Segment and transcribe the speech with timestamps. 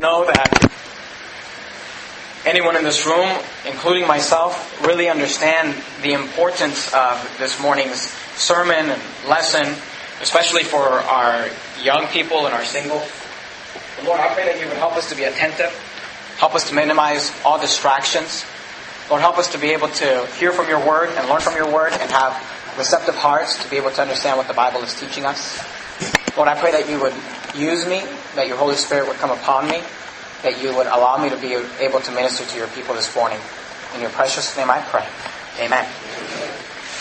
[0.00, 0.70] know that
[2.46, 3.28] anyone in this room,
[3.66, 8.02] including myself, really understand the importance of this morning's
[8.38, 9.66] sermon and lesson,
[10.22, 11.48] especially for our
[11.82, 13.02] young people and our single.
[14.04, 15.74] Lord, I pray that you would help us to be attentive,
[16.38, 18.46] help us to minimize all distractions.
[19.10, 21.72] Lord, help us to be able to hear from your word and learn from your
[21.74, 22.38] word and have
[22.78, 25.58] receptive hearts to be able to understand what the Bible is teaching us.
[26.36, 27.14] Lord, I pray that you would
[27.58, 28.02] use me,
[28.34, 29.82] that your Holy Spirit would come upon me,
[30.42, 33.38] that you would allow me to be able to minister to your people this morning.
[33.94, 35.06] In your precious name I pray.
[35.60, 35.86] Amen.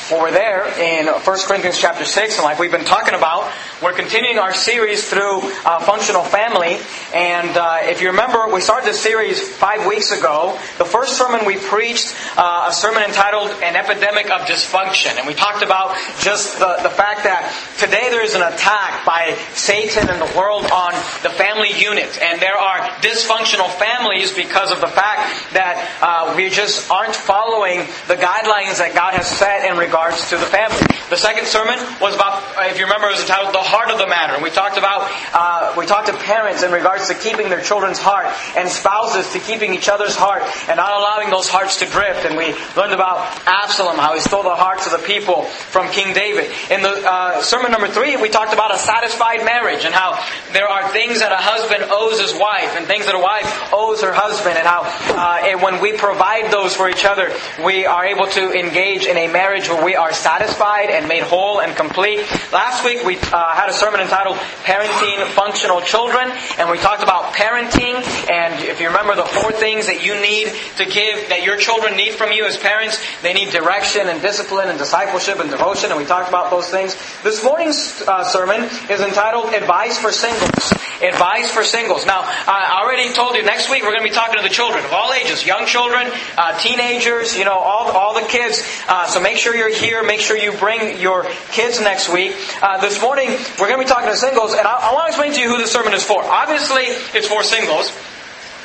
[0.10, 3.52] Well, we're there in 1 Corinthians chapter 6, and like we've been talking about,
[3.84, 6.78] we're continuing our series through uh, functional family.
[7.14, 10.58] And uh, if you remember, we started this series five weeks ago.
[10.78, 15.20] The first sermon we preached, uh, a sermon entitled An Epidemic of Dysfunction.
[15.20, 19.38] And we talked about just the, the fact that today there is an attack by
[19.56, 22.18] Satan and the world on the family unit.
[22.22, 27.80] And there are dysfunctional families because of the fact that uh, we just aren't following
[28.08, 30.78] the guidelines that God has set in regards regards to the family.
[31.09, 34.06] The second sermon was about, if you remember, it was entitled "The Heart of the
[34.06, 37.62] Matter," and we talked about uh, we talked to parents in regards to keeping their
[37.62, 41.86] children's heart, and spouses to keeping each other's heart, and not allowing those hearts to
[41.90, 42.30] drift.
[42.30, 46.14] And we learned about Absalom, how he stole the hearts of the people from King
[46.14, 46.52] David.
[46.70, 50.22] In the uh, sermon number three, we talked about a satisfied marriage and how
[50.53, 54.03] there are things that a husband owes his wife, and things that a wife owes
[54.03, 54.86] her husband, and how
[55.18, 57.34] uh, and when we provide those for each other,
[57.66, 61.62] we are able to engage in a marriage where we are satisfied and made whole
[61.62, 62.20] and complete.
[62.52, 64.36] Last week we uh, had a sermon entitled
[64.68, 67.96] Parenting Functional Children, and we talked about parenting.
[68.30, 71.96] And if you remember the four things that you need to give, that your children
[71.96, 75.98] need from you as parents, they need direction and discipline and discipleship and devotion, and
[75.98, 76.94] we talked about those things.
[77.24, 80.74] This morning's uh, sermon is entitled Advice for Singles.
[81.02, 82.06] Advice for Singles.
[82.06, 84.84] Now, I already told you next week we're going to be talking to the children
[84.84, 88.64] of all ages, young children, uh, teenagers, you know, all, all the kids.
[88.88, 90.03] Uh, so make sure you're here.
[90.03, 92.35] Make sure you bring your kids next week.
[92.62, 95.09] Uh, this morning, we're going to be talking to singles, and I, I want to
[95.09, 96.24] explain to you who this sermon is for.
[96.24, 96.84] Obviously,
[97.14, 97.91] it's for singles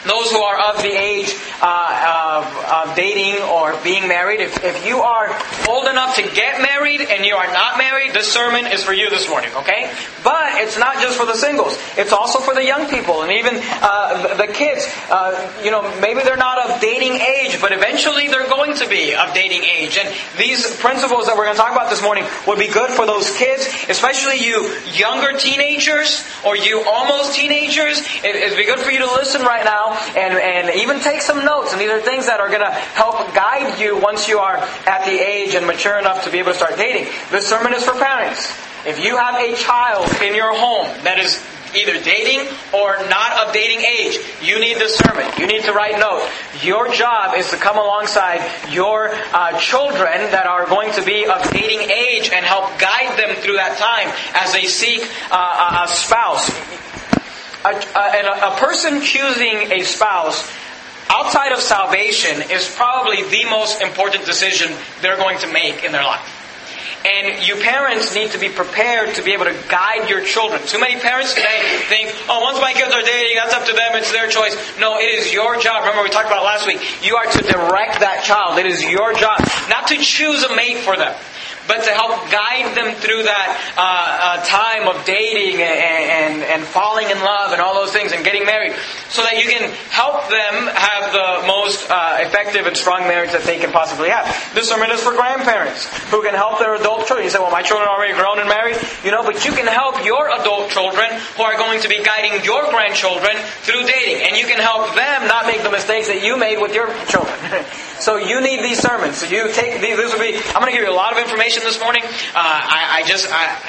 [0.05, 4.87] those who are of the age uh, of, of, dating or being married, if, if
[4.87, 5.31] you are
[5.69, 9.09] old enough to get married and you are not married, this sermon is for you
[9.11, 9.93] this morning, okay?
[10.25, 11.79] But it's not just for the singles.
[11.97, 14.87] It's also for the young people and even uh, the, kids.
[15.09, 19.15] Uh, you know, maybe they're not of dating age, but eventually they're going to be
[19.15, 19.99] of dating age.
[19.99, 23.07] And these principles that we're going to talk about this morning would be good for
[23.07, 28.01] those kids, especially you younger teenagers or you almost teenagers.
[28.25, 31.45] It, it'd be good for you to listen right now and, and even take some
[31.45, 31.73] notes.
[31.73, 35.05] And these are things that are going to help guide you once you are at
[35.05, 37.13] the age and mature enough to be able to start dating.
[37.31, 38.53] This sermon is for parents.
[38.85, 41.41] If you have a child in your home that is
[41.75, 45.31] either dating or not of dating age, you need this sermon.
[45.39, 46.27] You need to write notes.
[46.65, 51.43] Your job is to come alongside your uh, children that are going to be of
[51.51, 56.51] dating age and help guide them through that time as they seek uh, a spouse
[57.65, 60.51] a, a, a person choosing a spouse
[61.09, 66.05] outside of salvation is probably the most important decision they're going to make in their
[66.05, 66.39] life.
[67.05, 70.63] And you parents need to be prepared to be able to guide your children.
[70.65, 73.91] Too many parents today think, oh, once my kids are dating, that's up to them,
[73.95, 74.55] it's their choice.
[74.79, 75.83] No, it is your job.
[75.83, 76.79] Remember we talked about last week.
[77.05, 78.59] You are to direct that child.
[78.61, 79.41] It is your job.
[79.69, 81.15] Not to choose a mate for them
[81.67, 86.63] but to help guide them through that uh, uh, time of dating and, and, and,
[86.63, 88.73] falling in love and all those things and getting married
[89.09, 93.45] so that you can help them have the most uh, effective and strong marriage that
[93.45, 94.25] they can possibly have.
[94.55, 97.25] This sermon is for grandparents who can help their adult children.
[97.25, 98.81] You say, well, my children are already grown and married.
[99.05, 102.41] You know, but you can help your adult children who are going to be guiding
[102.45, 103.37] your grandchildren
[103.69, 104.25] through dating.
[104.25, 107.37] And you can help them not make the mistakes that you made with your children.
[108.01, 109.21] so you need these sermons.
[109.21, 111.21] So you take these, this will be, I'm going to give you a lot of
[111.21, 112.03] information this morning.
[112.03, 113.61] Uh, I, I, just, I,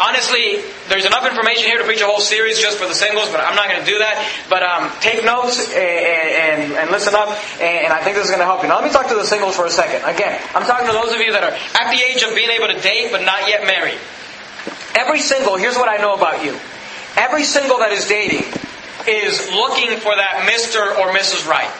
[0.00, 3.40] honestly, there's enough information here to preach a whole series just for the singles, but
[3.40, 4.16] I'm not going to do that.
[4.48, 7.28] But um, take notes and, and, and, listen up,
[7.60, 8.68] and I think this is going to help you.
[8.68, 10.08] Now, let me talk to the singles for a second.
[10.08, 12.72] Again, I'm talking to those of you that are at the age of being able
[12.72, 14.00] to date but not yet married.
[14.96, 16.56] Every single, here's what I know about you.
[17.16, 18.46] Every single that is dating
[19.06, 20.96] is looking for that Mr.
[20.98, 21.46] or Mrs.
[21.46, 21.70] Right.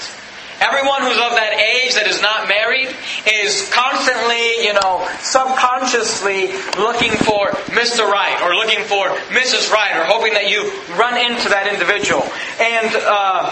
[0.61, 2.95] Everyone who's of that age that is not married
[3.27, 8.07] is constantly, you know, subconsciously looking for Mr.
[8.07, 9.73] Right or looking for Mrs.
[9.73, 12.23] Right or hoping that you run into that individual.
[12.63, 13.51] And uh,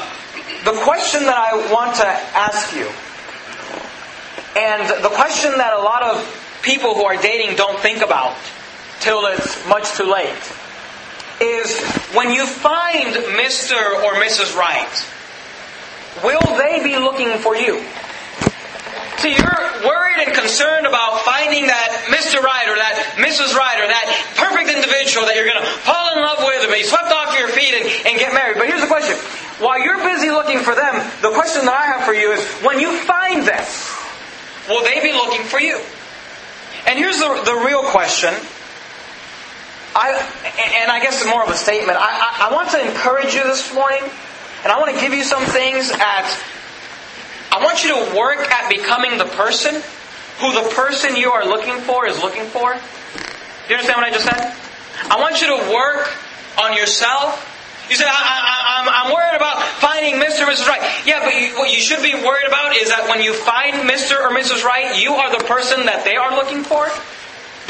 [0.65, 2.87] the question that I want to ask you,
[4.55, 6.23] and the question that a lot of
[6.63, 8.37] people who are dating don't think about
[9.01, 10.31] till it's much too late,
[11.41, 11.83] is
[12.15, 13.75] when you find Mr.
[14.05, 14.55] or Mrs.
[14.55, 14.87] Right,
[16.21, 17.81] will they be looking for you?
[19.23, 22.43] See, you're worried and concerned about finding that Mr.
[22.43, 23.55] Right or that Mrs.
[23.55, 26.83] Right or that perfect individual that you're going to fall in love with and be
[26.83, 28.59] swept off your feet and, and get married.
[28.59, 29.15] But here's the question.
[29.63, 32.83] While you're busy looking for them, the question that I have for you is, when
[32.83, 33.63] you find them,
[34.67, 35.79] will they be looking for you?
[36.91, 38.35] And here's the, the real question.
[39.95, 40.19] I,
[40.83, 41.95] and I guess it's more of a statement.
[41.95, 44.03] I, I, I want to encourage you this morning,
[44.63, 46.27] and I want to give you some things at
[47.53, 49.75] I want you to work at becoming the person
[50.41, 52.73] who the person you are looking for is looking for.
[52.73, 54.57] Do you understand what I just said?
[55.11, 56.09] I want you to work
[56.59, 57.49] on yourself.
[57.91, 60.49] You say, I, am worried about finding Mr.
[60.49, 60.67] or Mrs.
[60.67, 60.81] Right.
[61.05, 64.17] Yeah, but you, what you should be worried about is that when you find Mr.
[64.17, 64.65] or Mrs.
[64.65, 66.89] Right, you are the person that they are looking for.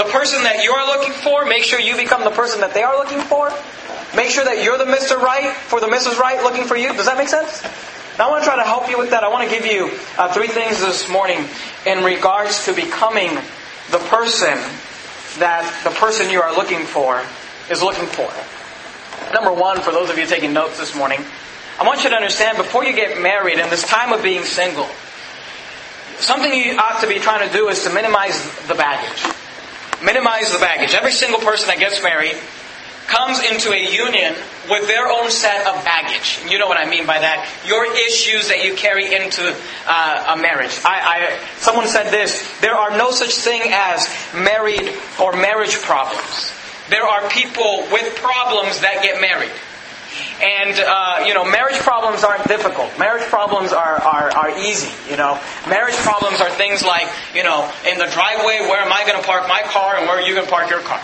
[0.02, 2.82] The person that you are looking for, make sure you become the person that they
[2.82, 3.52] are looking for.
[4.16, 5.16] Make sure that you're the Mr.
[5.16, 6.18] Right for the Mrs.
[6.18, 6.92] Right looking for you.
[6.92, 7.62] Does that make sense?
[8.18, 9.22] Now, I want to try to help you with that.
[9.22, 11.46] I want to give you uh, three things this morning
[11.86, 13.30] in regards to becoming
[13.92, 14.58] the person
[15.38, 17.22] that the person you are looking for
[17.70, 18.26] is looking for.
[19.32, 21.24] Number one, for those of you taking notes this morning,
[21.78, 24.88] I want you to understand before you get married, in this time of being single,
[26.18, 29.32] something you ought to be trying to do is to minimize the baggage.
[30.04, 30.94] Minimize the baggage.
[30.94, 32.36] Every single person that gets married
[33.06, 34.34] comes into a union
[34.70, 36.40] with their own set of baggage.
[36.48, 37.48] You know what I mean by that.
[37.66, 39.54] Your issues that you carry into
[39.86, 40.78] uh, a marriage.
[40.84, 46.52] I, I, someone said this there are no such thing as married or marriage problems.
[46.90, 49.52] There are people with problems that get married.
[50.42, 52.90] And, uh, you know, marriage problems aren't difficult.
[52.98, 55.38] Marriage problems are, are, are easy, you know.
[55.68, 59.26] Marriage problems are things like, you know, in the driveway, where am I going to
[59.26, 61.00] park my car and where are you going to park your car?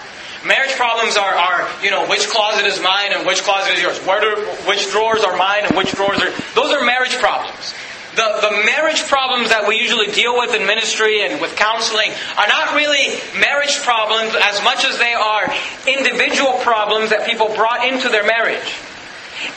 [0.47, 3.99] Marriage problems are, are, you know, which closet is mine and which closet is yours.
[4.07, 6.31] Where do, which drawers are mine and which drawers are...
[6.55, 7.75] Those are marriage problems.
[8.15, 12.49] The, the marriage problems that we usually deal with in ministry and with counseling are
[12.49, 15.47] not really marriage problems as much as they are
[15.87, 18.75] individual problems that people brought into their marriage.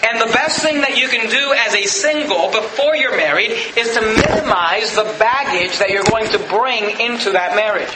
[0.03, 3.93] And the best thing that you can do as a single before you're married is
[3.95, 7.89] to minimize the baggage that you're going to bring into that marriage.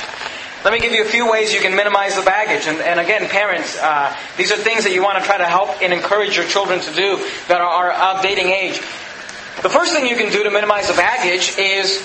[0.66, 2.66] Let me give you a few ways you can minimize the baggage.
[2.66, 5.82] And, and again, parents, uh, these are things that you want to try to help
[5.84, 7.18] and encourage your children to do
[7.50, 8.80] that are, are of dating age.
[9.62, 12.02] The first thing you can do to minimize the baggage is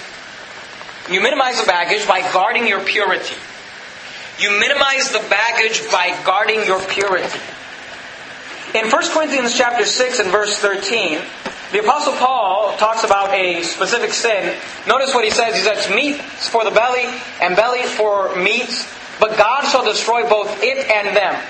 [1.11, 3.35] you minimize the baggage by guarding your purity.
[4.39, 7.41] You minimize the baggage by guarding your purity.
[8.73, 11.19] In 1 Corinthians chapter 6 and verse 13,
[11.73, 14.57] the Apostle Paul talks about a specific sin.
[14.87, 15.57] Notice what he says.
[15.57, 17.03] He says, meat for the belly
[17.43, 18.87] and belly for meats,
[19.19, 21.43] but God shall destroy both it and them.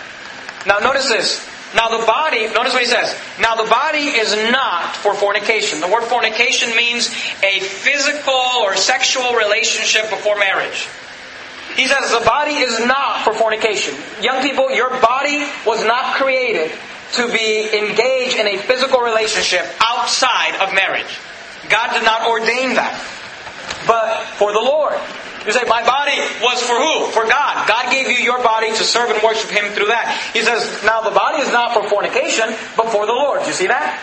[0.67, 1.47] Now notice this.
[1.75, 3.15] Now the body, notice what he says.
[3.39, 5.81] Now the body is not for fornication.
[5.81, 7.09] The word fornication means
[7.45, 8.33] a physical
[8.63, 10.89] or sexual relationship before marriage.
[11.77, 13.95] He says the body is not for fornication.
[14.23, 16.73] Young people, your body was not created
[17.15, 21.19] to be engaged in a physical relationship outside of marriage.
[21.69, 22.95] God did not ordain that.
[23.87, 24.99] But for the Lord.
[25.47, 27.07] You say, my body was for who?
[27.13, 27.67] For God.
[27.67, 30.13] God gave you your body to serve and worship Him through that.
[30.35, 33.41] He says, now the body is not for fornication, but for the Lord.
[33.43, 33.99] Do you see that?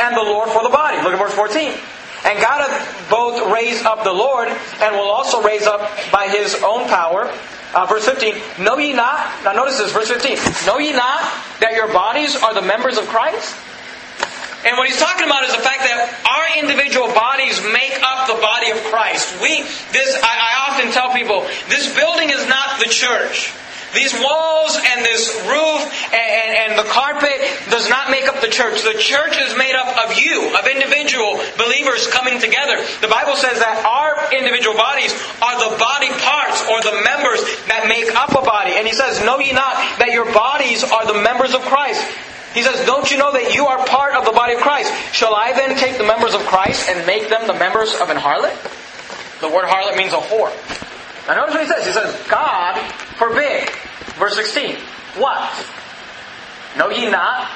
[0.00, 0.96] And the Lord for the body.
[1.02, 1.78] Look at verse 14.
[2.24, 5.80] And God hath both raised up the Lord, and will also raise up
[6.12, 7.32] by His own power
[7.74, 10.36] uh, verse 15, know ye not, now notice this, verse 15,
[10.66, 11.24] know ye not
[11.60, 13.56] that your bodies are the members of Christ?
[14.64, 18.38] And what he's talking about is the fact that our individual bodies make up the
[18.38, 19.40] body of Christ.
[19.42, 23.50] We, this, I, I often tell people, this building is not the church.
[23.90, 25.82] These walls and this roof
[26.14, 28.84] and, and, and, the carpet does not make up the church.
[28.84, 32.78] The church is made up of you, of individual believers coming together.
[33.00, 37.40] The Bible says that our individual bodies are the body parts or the members
[37.72, 38.76] that make up a body.
[38.76, 42.04] And he says, Know ye not that your bodies are the members of Christ?
[42.52, 44.92] He says, Don't you know that you are part of the body of Christ?
[45.16, 48.20] Shall I then take the members of Christ and make them the members of an
[48.20, 48.54] harlot?
[49.40, 50.52] The word harlot means a whore.
[51.26, 51.86] Now notice what he says.
[51.86, 52.76] He says, God
[53.16, 53.70] forbid.
[54.20, 54.76] Verse 16.
[55.16, 55.50] What?
[56.76, 57.50] Know ye not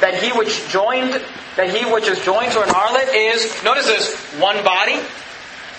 [0.00, 1.22] that he which joined
[1.56, 4.96] that he which is joined to an harlot is, notice this, one body?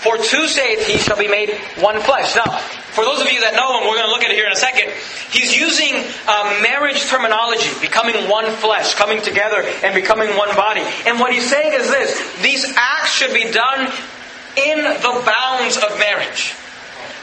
[0.01, 2.35] For two saith he shall be made one flesh.
[2.35, 2.57] Now,
[2.91, 4.51] for those of you that know, and we're going to look at it here in
[4.51, 4.89] a second,
[5.29, 10.81] he's using uh, marriage terminology, becoming one flesh, coming together and becoming one body.
[11.05, 13.93] And what he's saying is this these acts should be done
[14.57, 16.53] in the bounds of marriage.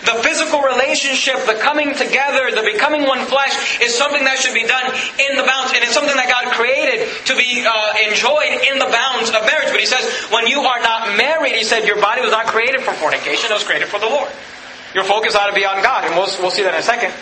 [0.06, 4.62] The physical relationship, the coming together, the becoming one flesh is something that should be
[4.62, 8.78] done in the bounds, and it's something that God created to be uh, enjoyed in
[8.78, 9.74] the bounds of marriage.
[9.74, 12.86] But He says, when you are not married, He said, your body was not created
[12.86, 14.30] for fornication, it was created for the Lord.
[14.94, 17.12] Your focus ought to be on God, and we'll, we'll see that in a second.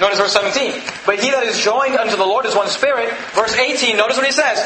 [0.00, 0.80] Notice verse 17.
[1.04, 3.12] But he that is joined unto the Lord is one spirit.
[3.36, 4.58] Verse 18, notice what he says.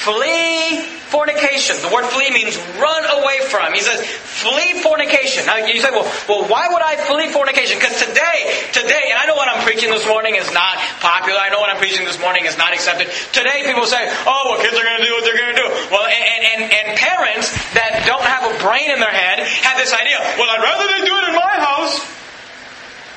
[0.00, 0.80] Flee
[1.12, 1.76] fornication.
[1.84, 3.76] The word flee means run away from.
[3.76, 5.44] He says, flee fornication.
[5.44, 7.76] Now you say, well, well, why would I flee fornication?
[7.76, 11.38] Because today, today, and I know what I'm preaching this morning is not popular.
[11.38, 13.12] I know what I'm preaching this morning is not accepted.
[13.36, 15.68] Today people say, oh, well, kids are going to do what they're going to do.
[15.92, 19.92] Well, and, and, and parents that don't have a brain in their head have this
[19.92, 22.00] idea, well, I'd rather they do it in my house.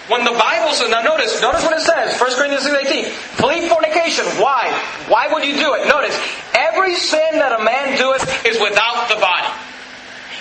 [0.07, 3.09] When the Bible says, now notice, notice what it says, 1 Corinthians 6.18,
[3.41, 4.25] flee fornication.
[4.37, 4.69] Why?
[5.09, 5.87] Why would you do it?
[5.87, 6.13] Notice,
[6.53, 9.49] every sin that a man doeth is without the body.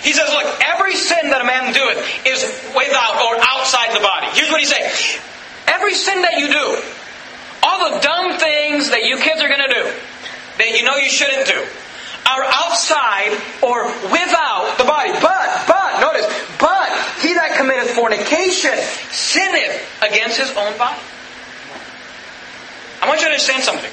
[0.03, 2.41] He says, look, every sin that a man doeth is
[2.75, 4.27] without or outside the body.
[4.33, 5.21] Here's what he's saying.
[5.67, 6.81] Every sin that you do,
[7.63, 9.83] all the dumb things that you kids are going to do,
[10.57, 11.59] that you know you shouldn't do,
[12.25, 15.11] are outside or without the body.
[15.21, 16.25] But, but, notice,
[16.59, 16.89] but
[17.21, 18.77] he that committeth fornication
[19.11, 20.99] sinneth against his own body.
[23.01, 23.91] I want you to understand something.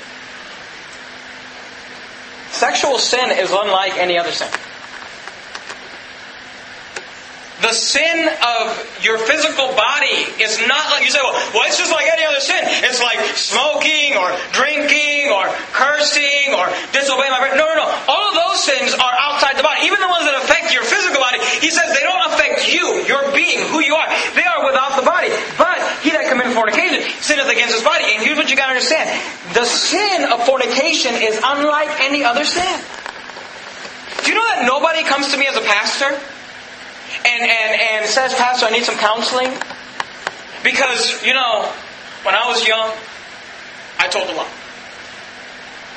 [2.51, 4.49] Sexual sin is unlike any other sin.
[7.63, 8.75] The sin of
[9.07, 12.43] your physical body is not like you say, well, well, it's just like any other
[12.43, 12.59] sin.
[12.83, 17.63] It's like smoking or drinking or cursing or disobeying my parents.
[17.63, 17.89] No, no, no.
[18.11, 19.87] All of those sins are outside the body.
[19.87, 23.31] Even the ones that affect your physical body, he says they don't affect you, your
[23.31, 24.11] being, who you are.
[24.35, 25.31] They are without the body.
[25.55, 28.11] But he that committeth fornication sinneth against his body.
[28.11, 29.07] And here's what you gotta understand.
[29.55, 32.75] The sin of fornication is unlike any other sin.
[34.27, 36.19] Do you know that nobody comes to me as a pastor
[37.25, 39.53] and, and, and says, Pastor, I need some counseling?
[40.63, 41.71] Because, you know,
[42.25, 42.91] when I was young,
[43.99, 44.51] I told a lie.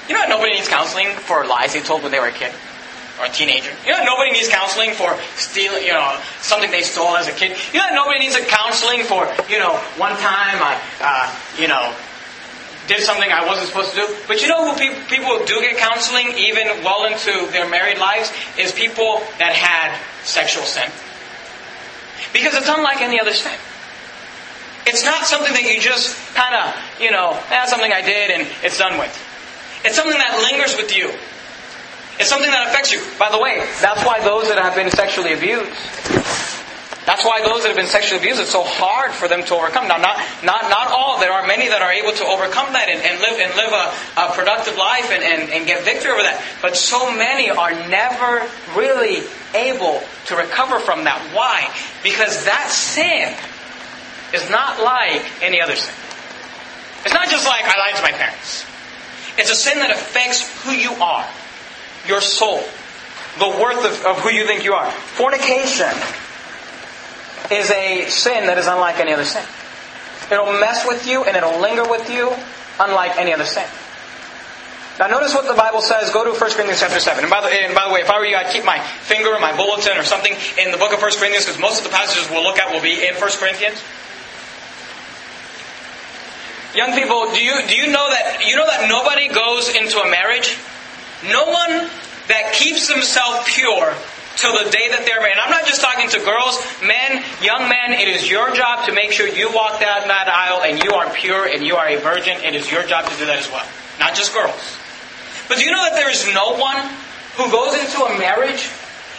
[0.08, 2.54] You know nobody needs counseling for lies they told when they were a kid?
[3.20, 3.72] Or a teenager.
[3.86, 7.58] You know nobody needs counseling for stealing, you know, something they stole as a kid.
[7.74, 11.96] You know nobody needs a counseling for, you know, one time I, uh, you know,
[12.88, 14.16] did something I wasn't supposed to do.
[14.28, 18.32] But you know who people, people do get counseling even well into their married lives
[18.60, 20.92] is people that had sexual sin.
[22.34, 23.54] Because it's unlike any other sin.
[24.88, 28.30] It's not something that you just kind of, you know, eh, that's something I did
[28.32, 29.14] and it's done with.
[29.84, 31.10] It's something that lingers with you.
[32.20, 33.02] It's something that affects you.
[33.20, 35.72] By the way, that's why those that have been sexually abused,
[37.06, 39.88] that's why those that have been sexually abused, it's so hard for them to overcome.
[39.88, 41.20] Now, not, not, not all.
[41.20, 43.86] There are many that are able to overcome that and, and live, and live a,
[44.18, 46.42] a productive life and, and, and get victory over that.
[46.64, 49.22] But so many are never really
[49.54, 51.22] able to recover from that.
[51.30, 51.70] Why?
[52.02, 53.38] Because that sin
[54.34, 55.94] is not like any other sin.
[57.06, 58.66] It's not just like I lied to my parents.
[59.38, 61.28] It's a sin that affects who you are,
[62.08, 62.64] your soul,
[63.38, 64.90] the worth of, of who you think you are.
[64.90, 65.94] Fornication
[67.52, 69.44] is a sin that is unlike any other sin.
[70.32, 72.34] It'll mess with you and it'll linger with you
[72.80, 73.66] unlike any other sin.
[74.98, 76.10] Now notice what the Bible says.
[76.12, 77.24] Go to 1 Corinthians chapter 7.
[77.24, 79.36] And by, the, and by the way, if I were you, I'd keep my finger,
[79.40, 82.30] my bulletin, or something in the book of 1 Corinthians because most of the passages
[82.32, 83.84] we'll look at will be in 1 Corinthians.
[86.74, 90.10] Young people, do you, do you know that you know that nobody goes into a
[90.10, 90.58] marriage?
[91.28, 91.90] No one
[92.28, 93.94] that keeps himself pure
[94.36, 95.34] till the day that they're married.
[95.34, 97.94] And I'm not just talking to girls, men, young men.
[97.94, 101.10] It is your job to make sure you walk down that aisle and you are
[101.14, 102.38] pure and you are a virgin.
[102.44, 103.66] It is your job to do that as well.
[104.00, 104.78] Not just girls.
[105.48, 106.78] But do you know that there is no one
[107.38, 108.70] who goes into a marriage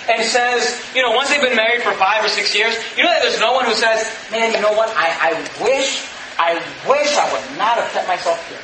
[0.08, 3.10] and says, you know, once they've been married for five or six years, you know
[3.10, 6.06] that there's no one who says, man, you know what, I, I wish,
[6.38, 6.54] I
[6.86, 8.60] wish I would not have kept myself pure.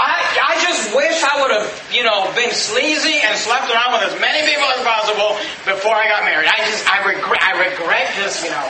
[0.00, 4.08] I, I just wish I would have, you know, been sleazy and slept around with
[4.08, 5.36] as many people as possible
[5.68, 6.48] before I got married.
[6.48, 8.64] I just, I regret, I regret just, you know,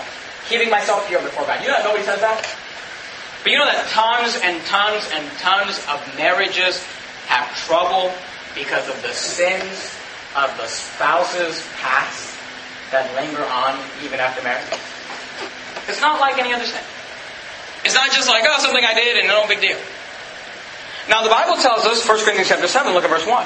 [0.50, 1.62] keeping myself pure before God.
[1.62, 2.42] You know that nobody says that?
[3.46, 6.82] But you know that tons and tons and tons of marriages
[7.30, 8.10] have trouble
[8.58, 9.94] because of the sins
[10.34, 12.34] of the spouse's past
[12.90, 14.66] that linger on even after marriage?
[15.86, 16.82] It's not like any other sin.
[17.84, 19.78] It's not just like, oh, something I did and no big deal.
[21.10, 23.42] Now the Bible tells us, 1 Corinthians chapter 7, look at verse 1.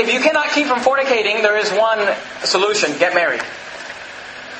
[0.00, 2.00] If you cannot keep from fornicating, there is one
[2.40, 3.44] solution, get married.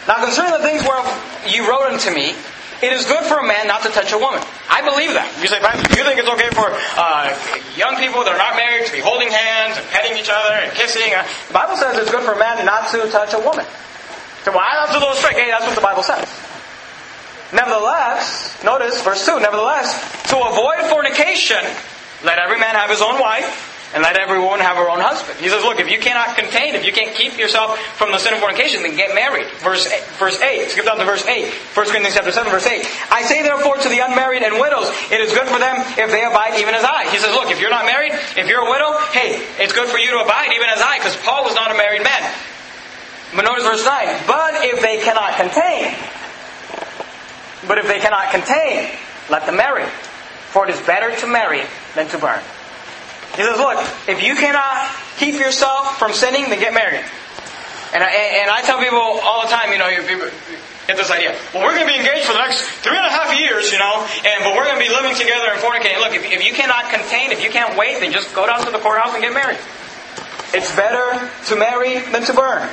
[0.06, 1.00] Now concerning the things where
[1.48, 2.36] you wrote unto me,
[2.84, 4.44] it is good for a man not to touch a woman.
[4.68, 5.32] I believe that.
[5.40, 5.56] You say,
[5.96, 6.68] you think it's okay for
[7.00, 7.32] uh,
[7.72, 10.68] young people that are not married to be holding hands and petting each other and
[10.76, 11.08] kissing?
[11.08, 13.64] Uh, the Bible says it's good for a man not to touch a woman.
[14.44, 15.40] So, well, that's a little strict.
[15.40, 16.28] Hey, that's what the Bible says.
[17.52, 19.94] Nevertheless, notice verse 2, nevertheless,
[20.30, 21.62] to avoid fornication,
[22.24, 25.38] let every man have his own wife, and let every woman have her own husband.
[25.38, 28.34] He says, look, if you cannot contain, if you can't keep yourself from the sin
[28.34, 29.46] of fornication, then get married.
[29.62, 30.68] Verse 8, verse 8.
[30.74, 31.46] Skip down to verse 8.
[31.46, 32.84] 1 Corinthians chapter 7, verse 8.
[33.10, 36.26] I say therefore to the unmarried and widows, it is good for them if they
[36.26, 37.08] abide even as I.
[37.10, 39.98] He says, look, if you're not married, if you're a widow, hey, it's good for
[39.98, 42.22] you to abide even as I, because Paul was not a married man.
[43.34, 44.26] But notice verse 9.
[44.26, 45.94] But if they cannot contain,
[47.66, 48.90] but if they cannot contain,
[49.30, 49.86] let them marry.
[50.52, 51.62] For it is better to marry
[51.94, 52.40] than to burn.
[53.36, 53.76] He says, look,
[54.08, 57.04] if you cannot keep yourself from sinning, then get married.
[57.92, 60.02] And I, and I tell people all the time, you know, you
[60.86, 61.36] get this idea.
[61.52, 63.78] Well, we're going to be engaged for the next three and a half years, you
[63.78, 66.00] know, and but we're going to be living together and fornicating.
[66.00, 68.70] Look, if, if you cannot contain, if you can't wait, then just go down to
[68.70, 69.58] the courthouse and get married.
[70.54, 72.68] It's better to marry than to burn.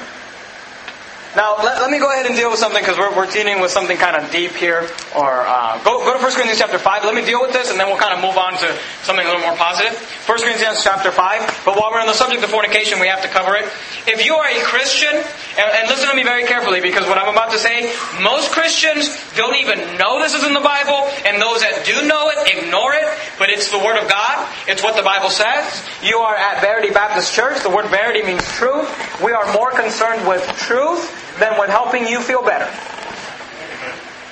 [1.35, 3.71] Now, let, let me go ahead and deal with something because we're, we're dealing with
[3.71, 4.87] something kind of deep here.
[5.17, 7.05] Or uh, go, go to 1 Corinthians chapter 5.
[7.05, 9.29] Let me deal with this and then we'll kind of move on to something a
[9.29, 9.97] little more positive.
[10.29, 11.63] 1 Corinthians chapter 5.
[11.65, 13.65] But while we're on the subject of fornication, we have to cover it.
[14.05, 15.25] If you are a Christian,
[15.57, 19.13] and, and listen to me very carefully because what I'm about to say, most Christians
[19.35, 22.93] don't even know this is in the Bible, and those that do know it ignore
[22.93, 23.05] it,
[23.37, 24.49] but it's the Word of God.
[24.67, 25.85] It's what the Bible says.
[26.01, 27.61] You are at Verity Baptist Church.
[27.61, 28.89] The word verity means truth.
[29.21, 31.05] We are more concerned with truth
[31.39, 32.69] than with helping you feel better.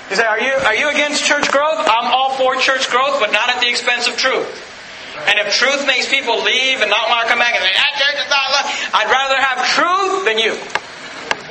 [0.10, 1.88] You say, are you, are you against church growth?
[1.88, 4.50] I'm all for church growth, but not at the expense of truth.
[5.28, 7.94] And if truth makes people leave and not want to come back and say, that
[7.96, 10.58] church is not love, I'd rather have truth than you.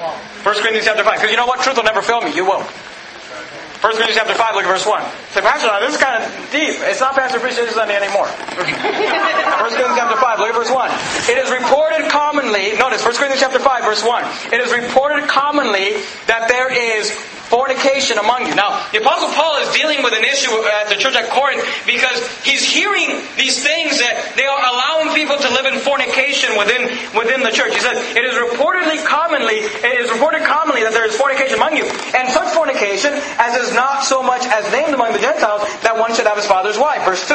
[0.01, 1.15] 1 Corinthians chapter 5.
[1.15, 1.61] Because you know what?
[1.61, 2.33] Truth will never fail me.
[2.33, 2.65] You won't.
[2.65, 5.01] 1 Corinthians chapter 5, look at verse 1.
[5.33, 6.77] Say, Pastor, this is kind of deep.
[6.85, 8.29] It's not Pastor Appreciation Sunday anymore.
[8.61, 10.91] 1 Corinthians chapter 5, look at verse 1.
[11.33, 14.53] It is reported commonly, notice 1 Corinthians chapter 5, verse 1.
[14.53, 15.97] It is reported commonly
[16.29, 17.09] that there is
[17.51, 18.55] fornication among you.
[18.55, 22.23] Now, the Apostle Paul is dealing with an issue at the church at Corinth because
[22.47, 27.43] he's hearing these things that they are allowing people to live in fornication within, within
[27.43, 27.75] the church.
[27.75, 31.75] He says, it is reportedly commonly, it is reported commonly that there is fornication among
[31.75, 31.91] you.
[32.15, 36.15] And such fornication as is not so much as named among the Gentiles that one
[36.15, 37.03] should have his father's wife.
[37.03, 37.35] Verse 2.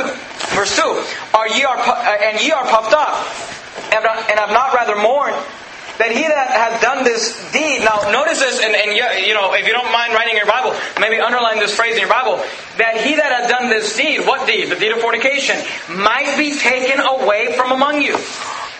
[0.55, 0.81] Verse 2.
[1.35, 1.75] Are ye are,
[2.23, 3.19] and ye are puffed up
[3.91, 5.35] and have not rather mourned
[5.97, 7.83] that he that hath done this deed.
[7.83, 11.19] Now, notice this, and, and you know, if you don't mind writing your Bible, maybe
[11.19, 12.37] underline this phrase in your Bible.
[12.77, 14.69] That he that hath done this deed, what deed?
[14.69, 15.55] The deed of fornication,
[15.89, 18.17] might be taken away from among you.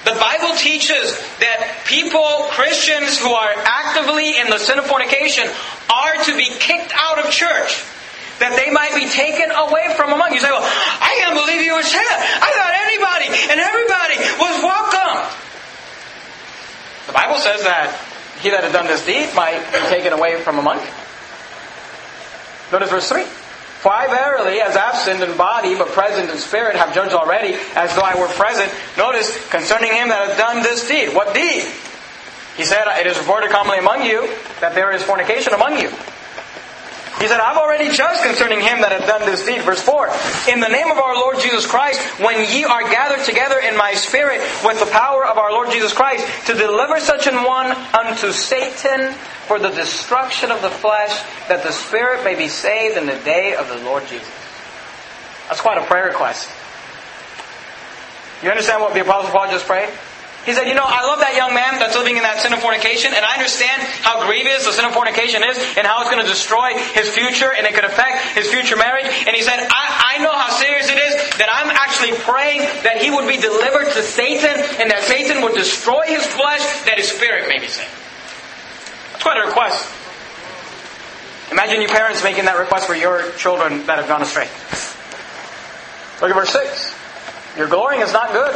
[0.06, 5.50] The Bible teaches that people, Christians who are actively in the sin of fornication,
[5.90, 7.82] are to be kicked out of church
[8.40, 10.44] that they might be taken away from among you.
[10.44, 12.20] You say, well, I can't believe you say that.
[12.44, 14.85] I thought anybody and everybody was welcome.
[17.08, 17.94] The Bible says that
[18.42, 20.92] he that had done this deed might be taken away from among you.
[22.72, 23.24] Notice verse 3.
[23.24, 27.96] For I verily, as absent in body, but present in spirit, have judged already, as
[27.96, 28.74] though I were present.
[28.98, 31.14] Notice, concerning him that hath done this deed.
[31.14, 31.66] What deed?
[32.58, 34.28] He said, It is reported commonly among you
[34.60, 35.92] that there is fornication among you.
[37.20, 39.62] He said, I've already judged concerning him that hath done this deed.
[39.62, 40.12] Verse 4.
[40.52, 43.94] In the name of our Lord Jesus Christ, when ye are gathered together in my
[43.94, 48.34] spirit with the power of our Lord Jesus Christ, to deliver such an one unto
[48.34, 49.14] Satan
[49.48, 53.56] for the destruction of the flesh, that the spirit may be saved in the day
[53.56, 54.30] of the Lord Jesus.
[55.48, 56.50] That's quite a prayer request.
[58.44, 59.90] You understand what the Apostle Paul just prayed?
[60.46, 62.62] He said, You know, I love that young man that's living in that sin of
[62.62, 66.22] fornication, and I understand how grievous the sin of fornication is and how it's going
[66.22, 69.10] to destroy his future and it could affect his future marriage.
[69.26, 73.02] And he said, I, I know how serious it is that I'm actually praying that
[73.02, 77.10] he would be delivered to Satan and that Satan would destroy his flesh, that his
[77.10, 77.90] spirit may be saved.
[79.12, 79.90] That's quite a request.
[81.52, 84.46] Imagine your parents making that request for your children that have gone astray.
[86.22, 87.58] Look at verse 6.
[87.58, 88.54] Your glorying is not good.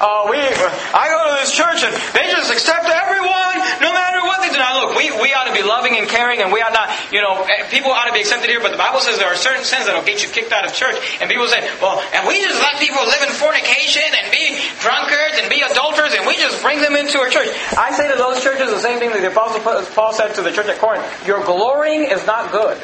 [0.00, 4.40] Uh, we, I go to this church and they just accept everyone, no matter what
[4.40, 4.56] they do.
[4.56, 7.20] Now, look, we, we ought to be loving and caring, and we ought not, you
[7.20, 8.64] know, eh, people ought to be accepted here.
[8.64, 10.96] But the Bible says there are certain sins that'll get you kicked out of church.
[11.20, 15.36] And people say, well, and we just let people live in fornication and be drunkards
[15.36, 17.52] and be adulterers, and we just bring them into our church.
[17.76, 20.50] I say to those churches the same thing that the Apostle Paul said to the
[20.50, 22.80] church at Corinth: Your glorying is not good.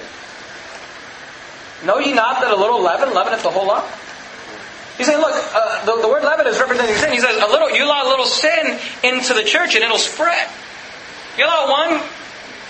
[1.84, 3.84] Know ye not that a little leaven leaveneth the whole lump?
[4.96, 7.12] He's saying, look, uh, the, the, word leaven is representing sin.
[7.12, 10.48] He says, a little, you allow a little sin into the church and it'll spread.
[11.36, 12.00] You allow one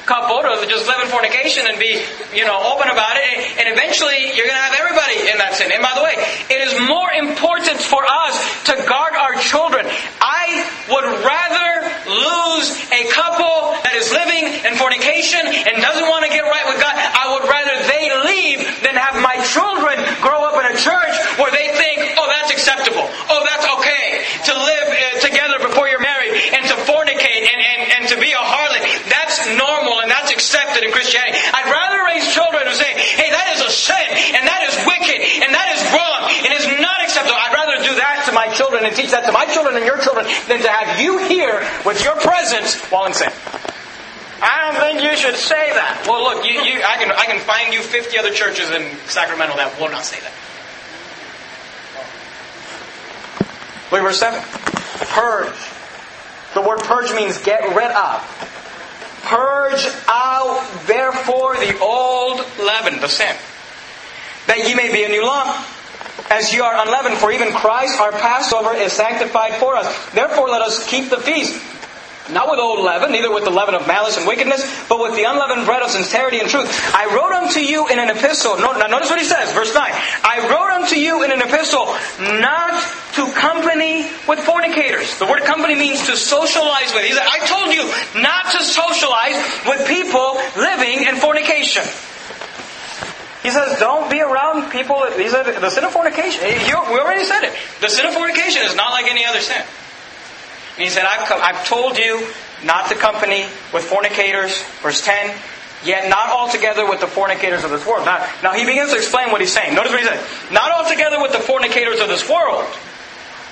[0.07, 1.99] couple to just live in fornication and be,
[2.33, 5.75] you know, open about it, and eventually you're going to have everybody in that sin.
[5.75, 6.15] And by the way,
[6.47, 8.39] it is more important for us
[8.71, 9.83] to guard our children.
[10.23, 11.71] I would rather
[12.07, 16.79] lose a couple that is living in fornication and doesn't want to get right with
[16.79, 21.15] God, I would rather they leave than have my children grow up in a church
[21.43, 23.03] where they think, oh, that's acceptable.
[23.27, 27.81] Oh, that's okay to live uh, together before you're married and to fornicate and, and,
[27.99, 28.87] and to be a harlot.
[29.11, 31.37] That's normal and that's accepted in Christianity.
[31.37, 35.21] I'd rather raise children who say, hey, that is a sin and that is wicked
[35.45, 37.37] and that is wrong and is not acceptable.
[37.37, 40.01] I'd rather do that to my children and teach that to my children and your
[40.01, 43.29] children than to have you here with your presence while in sin.
[44.41, 46.05] I don't think you should say that.
[46.09, 49.57] Well, look, you, you, I, can, I can find you 50 other churches in Sacramento
[49.57, 50.33] that will not say that.
[53.93, 54.41] Look at verse 7.
[55.13, 55.57] Purge.
[56.55, 58.56] The word purge means get rid of.
[59.27, 63.35] Purge out, therefore, the old leaven, the sin,
[64.47, 65.51] that ye may be a new lump,
[66.31, 67.17] as ye are unleavened.
[67.17, 70.11] For even Christ, our Passover, is sanctified for us.
[70.11, 71.55] Therefore, let us keep the feast
[72.31, 75.25] not with old leaven, neither with the leaven of malice and wickedness, but with the
[75.25, 76.69] unleavened bread of sincerity and truth.
[76.95, 78.57] I wrote unto you in an epistle.
[78.59, 79.83] Now notice what he says, verse 9.
[79.85, 81.87] I wrote unto you in an epistle
[82.41, 82.75] not
[83.15, 85.19] to company with fornicators.
[85.19, 87.05] The word company means to socialize with.
[87.05, 87.85] He said, I told you
[88.21, 89.37] not to socialize
[89.67, 91.85] with people living in fornication.
[93.43, 95.07] He says, don't be around people.
[95.13, 96.43] He said, the sin of fornication.
[96.43, 97.55] we already said it.
[97.81, 99.63] The sin of fornication is not like any other sin.
[100.77, 102.27] And he said, I've, I've told you
[102.63, 105.35] not to company with fornicators, verse 10,
[105.85, 108.05] yet not altogether with the fornicators of this world.
[108.05, 109.75] Now, now he begins to explain what he's saying.
[109.75, 110.53] Notice what he said.
[110.53, 112.67] Not altogether with the fornicators of this world,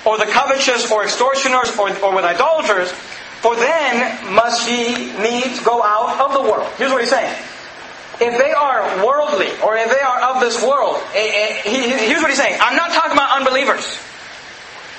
[0.05, 2.91] or the covetous, or extortioners, or, or with idolaters,
[3.41, 6.71] for then must ye needs go out of the world.
[6.77, 7.35] Here's what he's saying.
[8.21, 12.29] If they are worldly, or if they are of this world, eh, eh, here's what
[12.29, 12.59] he's saying.
[12.61, 13.99] I'm not talking about unbelievers.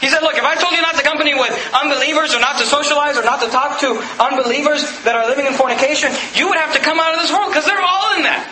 [0.07, 2.64] He said, look, if I told you not to company with unbelievers or not to
[2.64, 6.71] socialize or not to talk to unbelievers that are living in fornication, you would have
[6.79, 8.47] to come out of this world because they're all in that.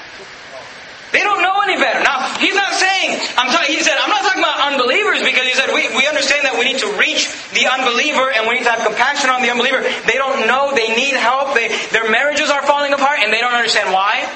[1.14, 2.02] They don't know any better.
[2.02, 5.70] Now, he's not saying, I'm he said, I'm not talking about unbelievers because he said,
[5.70, 8.82] we, we understand that we need to reach the unbeliever and we need to have
[8.82, 9.86] compassion on the unbeliever.
[10.10, 13.54] They don't know, they need help, they, their marriages are falling apart and they don't
[13.54, 14.26] understand why.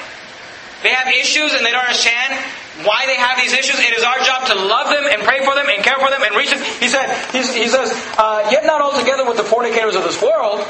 [0.87, 2.39] They have issues and they don't understand
[2.85, 3.79] why they have these issues.
[3.79, 6.23] It is our job to love them and pray for them and care for them
[6.23, 6.59] and reach them.
[6.79, 10.63] He said, he says, uh, yet not altogether with the fornicators of this world.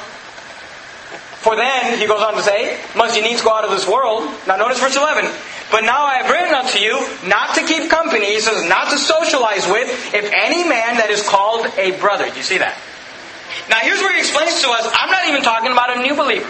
[1.39, 4.27] For then, he goes on to say, must you needs go out of this world.
[4.45, 5.23] Now notice verse 11.
[5.71, 8.97] But now I have written unto you not to keep company, he says, not to
[8.97, 12.29] socialize with, if any man that is called a brother.
[12.29, 12.75] Do you see that?
[13.69, 16.49] Now here's where he explains to us, I'm not even talking about a new believer.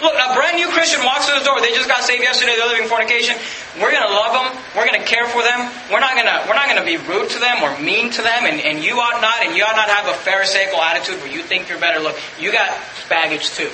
[0.00, 1.60] Look, a brand new Christian walks through the door.
[1.60, 2.56] They just got saved yesterday.
[2.56, 3.36] They're living fornication.
[3.76, 4.48] We're going to love them.
[4.74, 5.68] We're going to care for them.
[5.92, 8.22] We're not going to we're not going to be rude to them or mean to
[8.22, 8.48] them.
[8.48, 9.44] And, and you ought not.
[9.44, 12.00] And you ought not have a pharisaical attitude where you think you're better.
[12.00, 12.72] Look, you got
[13.08, 13.68] baggage too.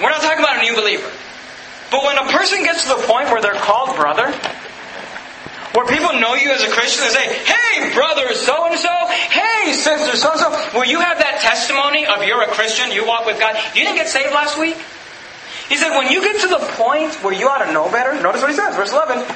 [0.00, 1.10] We're not talking about a new believer.
[1.90, 4.32] But when a person gets to the point where they're called brother,
[5.74, 9.72] where people know you as a Christian and say, hey, brother so and so, hey,
[9.72, 13.26] sister so and so, where you have that testimony of you're a Christian, you walk
[13.26, 13.56] with God.
[13.74, 14.76] You didn't get saved last week?
[15.68, 18.40] He said, when you get to the point where you ought to know better, notice
[18.40, 19.26] what he says, verse 11.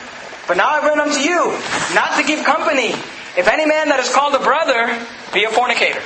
[0.47, 1.59] But now I've unto you,
[1.95, 2.95] not to give company.
[3.37, 4.95] If any man that is called a brother
[5.35, 6.01] be a fornicator.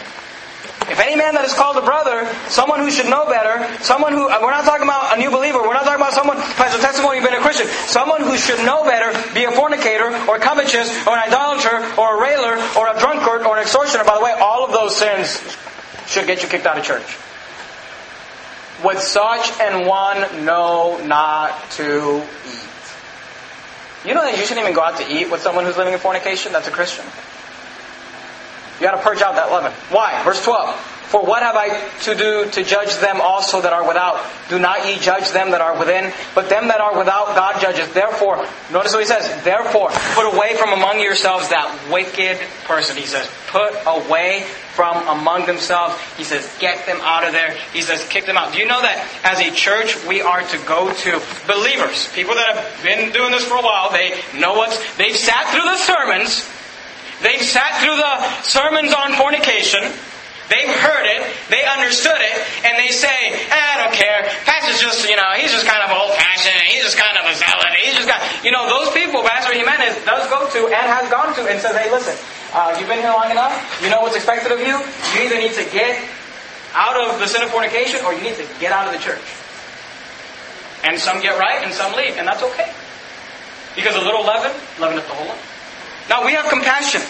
[0.92, 4.28] If any man that is called a brother, someone who should know better, someone who,
[4.28, 6.76] uh, we're not talking about a new believer, we're not talking about someone who has
[6.76, 10.36] a testimony of being a Christian, someone who should know better, be a fornicator, or
[10.36, 14.04] a covetous, or an idolater, or a railer, or a drunkard, or an extortioner.
[14.04, 15.40] By the way, all of those sins
[16.06, 17.16] should get you kicked out of church.
[18.84, 22.68] With such and one know not to eat.
[24.04, 26.00] You know that you shouldn't even go out to eat with someone who's living in
[26.00, 27.06] fornication that's a Christian?
[28.82, 29.70] You got to purge out that leaven.
[29.94, 30.20] Why?
[30.24, 30.74] Verse 12.
[30.74, 31.68] For what have I
[32.02, 34.18] to do to judge them also that are without?
[34.48, 37.92] Do not ye judge them that are within, but them that are without God judges.
[37.92, 39.44] Therefore, notice what he says.
[39.44, 42.96] Therefore, put away from among yourselves that wicked person.
[42.96, 44.42] He says, put away
[44.74, 45.94] from among themselves.
[46.16, 47.54] He says, get them out of there.
[47.72, 48.52] He says, kick them out.
[48.52, 52.56] Do you know that as a church, we are to go to believers, people that
[52.56, 53.92] have been doing this for a while.
[53.92, 56.48] They know what's, they've sat through the sermons.
[57.22, 59.86] They've sat through the sermons on fornication.
[60.50, 64.28] They've heard it, they understood it, and they say, eh, I don't care.
[64.44, 67.32] Pastor's just, you know, he's just kind of old fashioned, he's just kind of a
[67.32, 71.08] zealot, he's just got, you know, those people Pastor Jimenez does go to and has
[71.08, 72.12] gone to and says, hey, listen,
[72.52, 74.76] uh, you've been here long enough, you know what's expected of you,
[75.16, 75.96] you either need to get
[76.74, 79.24] out of the sin of fornication or you need to get out of the church.
[80.84, 82.68] And some get right and some leave, and that's okay.
[83.72, 85.40] Because a little leaven, leaveneth the whole lump.
[86.08, 87.02] Now we have compassion.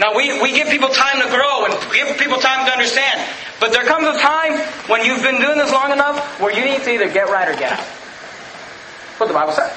[0.00, 3.28] Now, we, we give people time to grow and give people time to understand.
[3.60, 6.82] But there comes a time when you've been doing this long enough where you need
[6.84, 7.78] to either get right or get out.
[7.78, 9.72] That's what the Bible says.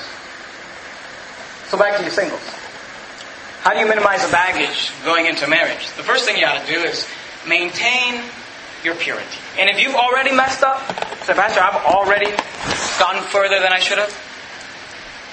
[1.68, 2.42] So back to you singles.
[3.62, 5.92] How do you minimize the baggage going into marriage?
[5.98, 7.08] The first thing you ought to do is
[7.48, 8.24] maintain
[8.84, 9.38] your purity.
[9.60, 10.80] And if you've already messed up,
[11.24, 12.32] say, Pastor, I've already
[13.00, 14.25] gone further than I should have.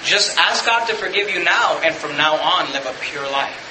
[0.03, 3.63] Just ask God to forgive you now, and from now on, live a pure life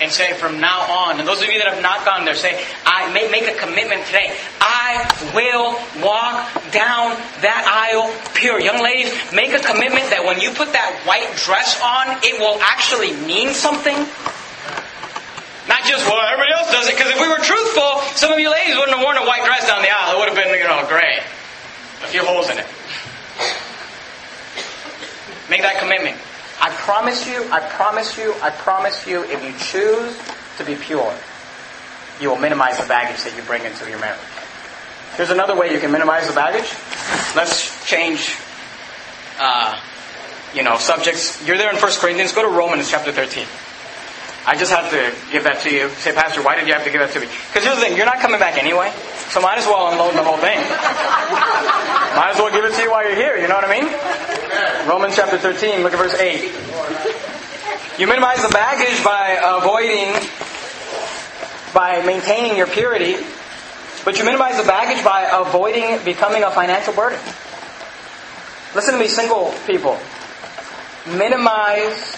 [0.00, 2.56] and say from now on, and those of you that have not gone there, say,
[2.86, 4.32] I make, make a commitment today.
[4.60, 5.04] I
[5.36, 7.12] will walk down
[7.44, 8.58] that aisle pure.
[8.58, 12.56] Young ladies, make a commitment that when you put that white dress on, it will
[12.64, 13.96] actually mean something.
[15.68, 18.48] Not just, well, everybody else does it, because if we were truthful, some of you
[18.48, 20.16] ladies wouldn't have worn a white dress down the aisle.
[20.16, 21.20] It would have been, you know, gray.
[22.00, 22.66] A few holes in it.
[25.50, 26.16] Make that commitment.
[26.60, 30.16] I promise you, I promise you, I promise you, if you choose
[30.58, 31.12] to be pure,
[32.20, 34.20] you will minimize the baggage that you bring into your marriage.
[35.16, 36.70] Here's another way you can minimize the baggage.
[37.34, 38.36] Let's change,
[39.40, 39.74] uh,
[40.54, 41.44] you know, subjects.
[41.44, 42.32] You're there in 1 Corinthians.
[42.32, 43.44] Go to Romans chapter 13.
[44.46, 45.88] I just have to give that to you.
[46.00, 47.26] Say, Pastor, why did you have to give that to me?
[47.26, 48.92] Because here's the thing, you're not coming back anyway,
[49.28, 51.99] so might as well unload the whole thing.
[52.16, 54.88] Might as well give it to you while you're here, you know what I mean?
[54.88, 58.00] Romans chapter 13, look at verse 8.
[58.00, 60.14] You minimize the baggage by avoiding,
[61.74, 63.16] by maintaining your purity,
[64.04, 67.18] but you minimize the baggage by avoiding becoming a financial burden.
[68.74, 69.98] Listen to me, single people.
[71.06, 72.16] Minimize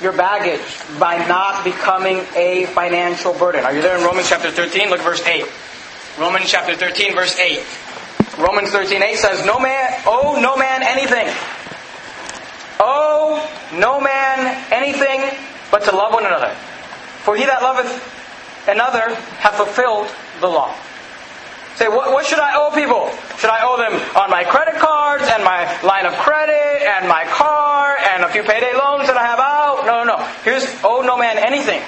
[0.00, 0.60] your baggage
[0.98, 3.64] by not becoming a financial burden.
[3.64, 4.90] Are you there in Romans chapter 13?
[4.90, 5.44] Look at verse 8.
[6.18, 7.62] Romans chapter 13, verse 8.
[8.40, 11.28] Romans 13, 8 says, No man, oh, no man anything.
[12.80, 15.36] Oh, no man anything
[15.70, 16.54] but to love one another.
[17.22, 17.92] For he that loveth
[18.66, 20.08] another hath fulfilled
[20.40, 20.74] the law.
[21.76, 23.08] Say, what, what, should I owe people?
[23.38, 27.24] Should I owe them on my credit cards and my line of credit and my
[27.24, 29.86] car and a few payday loans that I have out?
[29.86, 30.24] No, no, no.
[30.44, 31.80] Here's owe no man anything.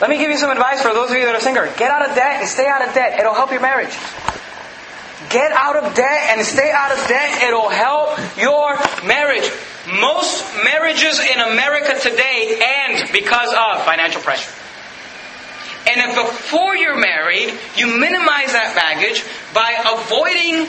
[0.00, 1.64] Let me give you some advice for those of you that are single.
[1.76, 3.18] Get out of debt and stay out of debt.
[3.18, 3.94] It'll help your marriage.
[5.30, 7.42] Get out of debt and stay out of debt.
[7.42, 9.50] It'll help your marriage.
[10.00, 14.50] Most marriages in America today end because of financial pressure.
[15.86, 20.66] And if before you're married, you minimize that baggage by avoiding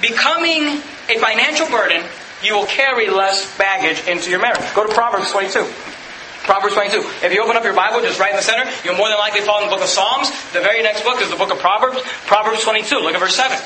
[0.00, 0.78] becoming
[1.10, 2.02] a financial burden,
[2.42, 4.62] you will carry less baggage into your marriage.
[4.74, 5.66] Go to Proverbs 22.
[6.42, 7.26] Proverbs 22.
[7.26, 9.42] If you open up your Bible just right in the center, you'll more than likely
[9.42, 10.30] fall in the book of Psalms.
[10.52, 12.02] The very next book is the book of Proverbs.
[12.26, 12.98] Proverbs 22.
[12.98, 13.58] Look at verse 7.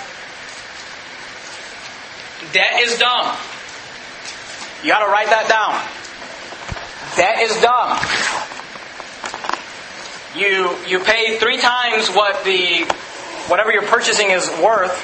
[2.57, 3.37] Debt is dumb.
[4.83, 5.77] You gotta write that down.
[7.17, 8.01] Debt is dumb
[10.37, 12.85] you you pay three times what the
[13.49, 14.95] whatever you're purchasing is worth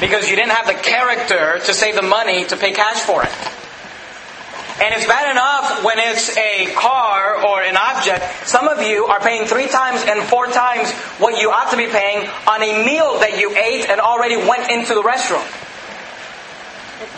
[0.00, 3.30] because you didn't have the character to save the money to pay cash for it.
[4.82, 8.48] And it's bad enough when it's a car or an object.
[8.48, 11.86] Some of you are paying three times and four times what you ought to be
[11.86, 15.44] paying on a meal that you ate and already went into the restroom.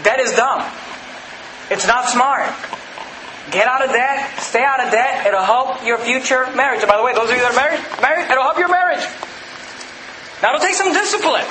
[0.04, 0.64] That is dumb.
[1.70, 2.48] It's not smart.
[3.50, 4.40] Get out of debt.
[4.40, 5.26] Stay out of debt.
[5.26, 6.80] It'll help your future marriage.
[6.80, 9.04] And by the way, those of you that are married, married, it'll help your marriage.
[10.40, 11.44] Now, it'll take some discipline.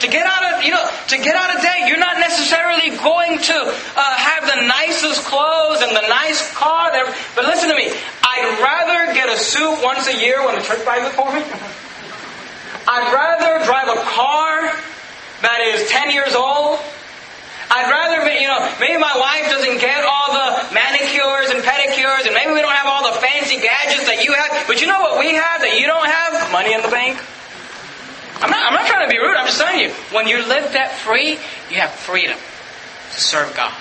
[0.00, 3.36] To get out of, you know, to get out of debt, you're not necessarily going
[3.36, 6.92] to uh, have the nicest clothes and the nice car.
[7.34, 7.90] But listen to me.
[8.22, 11.42] I'd rather get a suit once a year when the church buys it for me.
[12.86, 14.72] I'd rather drive a car
[15.42, 16.80] that is 10 years old
[17.68, 22.24] I'd rather, be, you know, maybe my wife doesn't get all the manicures and pedicures,
[22.24, 25.00] and maybe we don't have all the fancy gadgets that you have, but you know
[25.00, 26.52] what we have that you don't have?
[26.52, 27.20] Money in the bank.
[28.40, 29.90] I'm not, I'm not trying to be rude, I'm just telling you.
[30.16, 31.36] When you live debt free,
[31.68, 33.74] you have freedom to serve God.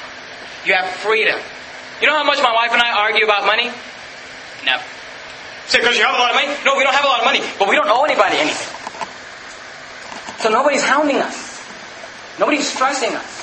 [0.65, 1.39] You have freedom.
[2.01, 3.71] You know how much my wife and I argue about money?
[4.65, 4.83] Never.
[5.67, 6.51] Say, because you have a lot of money?
[6.65, 8.67] No, we don't have a lot of money, but we don't owe anybody anything.
[10.39, 11.63] So nobody's hounding us.
[12.39, 13.36] Nobody's stressing us.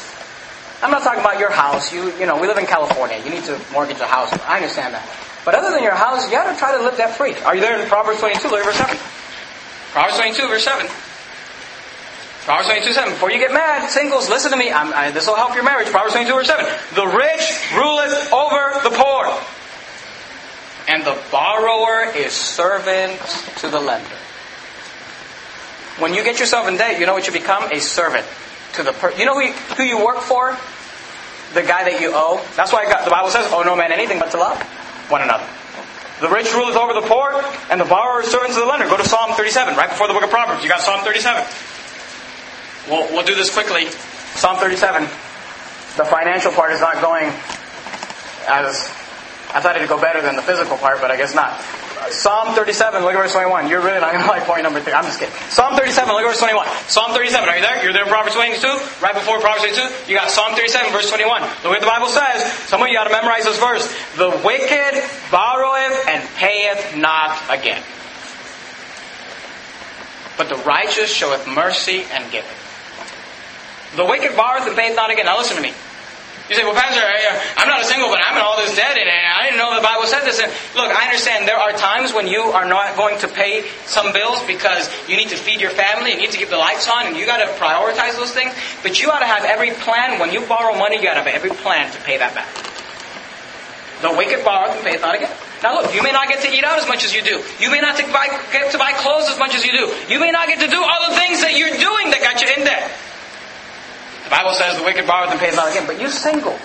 [0.84, 1.94] I'm not talking about your house.
[1.94, 3.16] You, you know, we live in California.
[3.24, 4.30] You need to mortgage a house.
[4.44, 5.08] I understand that.
[5.42, 7.32] But other than your house, you got to try to live that free.
[7.40, 8.48] Are you there in Proverbs 22?
[8.48, 8.98] Look at verse 7.
[9.92, 10.86] Proverbs 22, verse 7.
[12.44, 13.12] Proverbs 22, 7.
[13.14, 14.68] Before you get mad, singles, listen to me.
[15.12, 15.88] this will help your marriage.
[15.88, 16.66] Proverbs 22, verse 7.
[16.94, 19.32] The rich ruleth over the poor,
[20.88, 23.18] and the borrower is servant
[23.64, 24.20] to the lender.
[25.98, 27.72] When you get yourself in debt, you know what you become?
[27.72, 28.26] A servant
[28.74, 29.20] to the person.
[29.20, 30.58] You know who you, who you work for?
[31.54, 32.44] The guy that you owe.
[32.56, 34.60] That's why God, the Bible says, "Oh no man anything but to love
[35.08, 35.46] one another."
[36.20, 38.86] The rich ruleth over the poor, and the borrower is servant the lender.
[38.86, 40.62] Go to Psalm 37, right before the book of Proverbs.
[40.62, 41.44] You got Psalm 37.
[42.88, 43.90] We'll, we'll do this quickly.
[44.34, 45.02] Psalm 37.
[45.96, 47.32] The financial part is not going
[48.46, 48.90] as
[49.54, 51.54] I thought it'd go better than the physical part, but I guess not.
[52.10, 53.68] Psalm 37, look at verse 21.
[53.68, 54.92] You're really not going to like point number three.
[54.92, 55.34] I'm just kidding.
[55.48, 56.66] Psalm 37, look at verse 21.
[56.88, 57.82] Psalm 37, are you there?
[57.82, 58.66] You're there in Proverbs 22?
[59.00, 60.10] Right before Proverbs 22?
[60.12, 61.42] You got Psalm 37, verse 21.
[61.42, 62.44] Look what the Bible says.
[62.68, 63.86] Some of you ought to memorize this verse.
[64.16, 67.82] The wicked borroweth and payeth not again.
[70.36, 72.60] But the righteous showeth mercy and giveth.
[73.96, 75.26] The wicked borroweth and payeth not again.
[75.26, 75.72] Now listen to me.
[76.48, 78.98] You say, well, Pastor, uh, I'm not a single, but I'm in all this debt,
[79.00, 80.36] and I didn't know the Bible said this.
[80.40, 84.12] And look, I understand there are times when you are not going to pay some
[84.12, 87.06] bills because you need to feed your family, you need to keep the lights on,
[87.06, 88.52] and you got to prioritize those things.
[88.82, 90.20] But you ought to have every plan.
[90.20, 92.52] When you borrow money, you got to have every plan to pay that back.
[94.04, 95.32] The wicked borrow and payeth not again.
[95.62, 97.40] Now look, you may not get to eat out as much as you do.
[97.56, 99.88] You may not buy, get to buy clothes as much as you do.
[100.12, 102.52] You may not get to do all the things that you're doing that got you
[102.52, 102.92] in debt.
[104.24, 105.86] The Bible says the wicked borroweth and pays not again.
[105.86, 106.60] But you singles,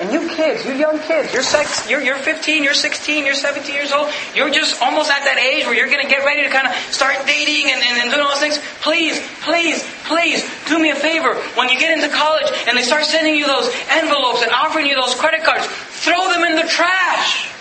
[0.00, 3.74] and you kids, you young kids, you're, sex, you're, you're 15, you're 16, you're 17
[3.74, 6.48] years old, you're just almost at that age where you're going to get ready to
[6.48, 8.56] kind of start dating and, and, and doing all those things.
[8.80, 11.36] Please, please, please, do me a favor.
[11.52, 14.96] When you get into college and they start sending you those envelopes and offering you
[14.96, 15.68] those credit cards,
[16.00, 17.52] throw them in the trash.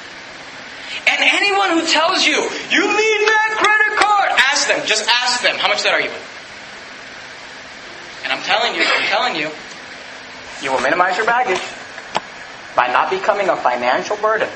[1.11, 5.57] And anyone who tells you, you need that credit card, ask them, just ask them,
[5.57, 6.11] how much debt are you?
[8.29, 9.49] And I'm telling you, I'm telling you,
[10.61, 11.61] you will minimize your baggage
[12.75, 14.47] by not becoming a financial burden.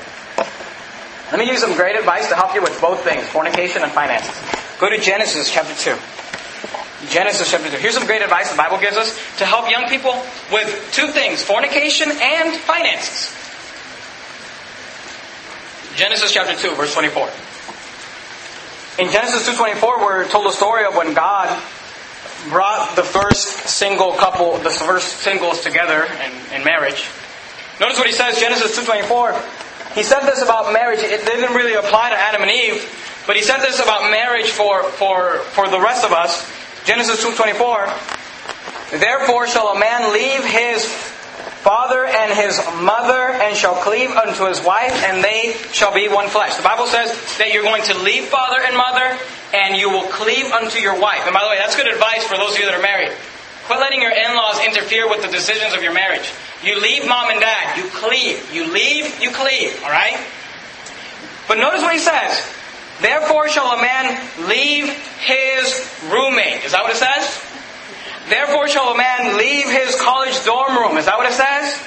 [1.32, 4.30] Let me you some great advice to help you with both things, fornication and finances.
[4.78, 5.98] Go to Genesis chapter 2.
[7.10, 7.76] Genesis chapter 2.
[7.78, 10.12] Here's some great advice the Bible gives us to help young people
[10.52, 13.34] with two things, fornication and finances.
[15.96, 17.26] Genesis chapter 2, verse 24.
[19.04, 21.50] In Genesis 2.24, we're told a story of when God
[22.48, 27.08] brought the first single couple, the first singles together in, in marriage.
[27.80, 29.94] Notice what he says, Genesis 2.24.
[29.94, 31.00] He said this about marriage.
[31.00, 34.84] It didn't really apply to Adam and Eve, but he said this about marriage for,
[34.84, 36.50] for, for the rest of us.
[36.84, 39.00] Genesis 2.24.
[39.00, 41.13] Therefore shall a man leave his
[41.64, 46.28] father and his mother and shall cleave unto his wife and they shall be one
[46.28, 46.54] flesh.
[46.56, 49.16] The Bible says that you're going to leave father and mother
[49.56, 51.24] and you will cleave unto your wife.
[51.24, 53.16] And by the way, that's good advice for those of you that are married.
[53.64, 56.28] Quit letting your in-laws interfere with the decisions of your marriage.
[56.62, 57.80] You leave mom and dad.
[57.80, 58.44] You cleave.
[58.52, 59.72] You leave, you cleave.
[59.80, 60.20] Alright?
[61.48, 62.44] But notice what he says.
[63.00, 64.92] Therefore shall a man leave
[65.24, 65.80] his
[66.12, 66.68] roommate.
[66.68, 67.53] Is that what it says?
[68.28, 70.96] Therefore shall a man leave his college dorm room.
[70.96, 71.82] Is that what it says?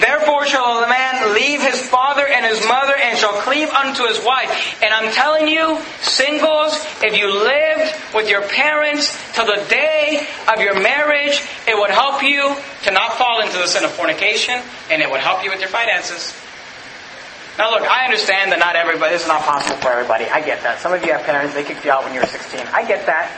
[0.00, 4.22] Therefore shall a man leave his father and his mother and shall cleave unto his
[4.22, 4.82] wife.
[4.82, 10.60] And I'm telling you, singles, if you lived with your parents till the day of
[10.60, 15.00] your marriage, it would help you to not fall into the sin of fornication and
[15.00, 16.36] it would help you with your finances.
[17.56, 20.26] Now look, I understand that not everybody, this is not possible for everybody.
[20.26, 20.80] I get that.
[20.80, 22.60] Some of you have parents, they kicked you out when you were 16.
[22.74, 23.32] I get that.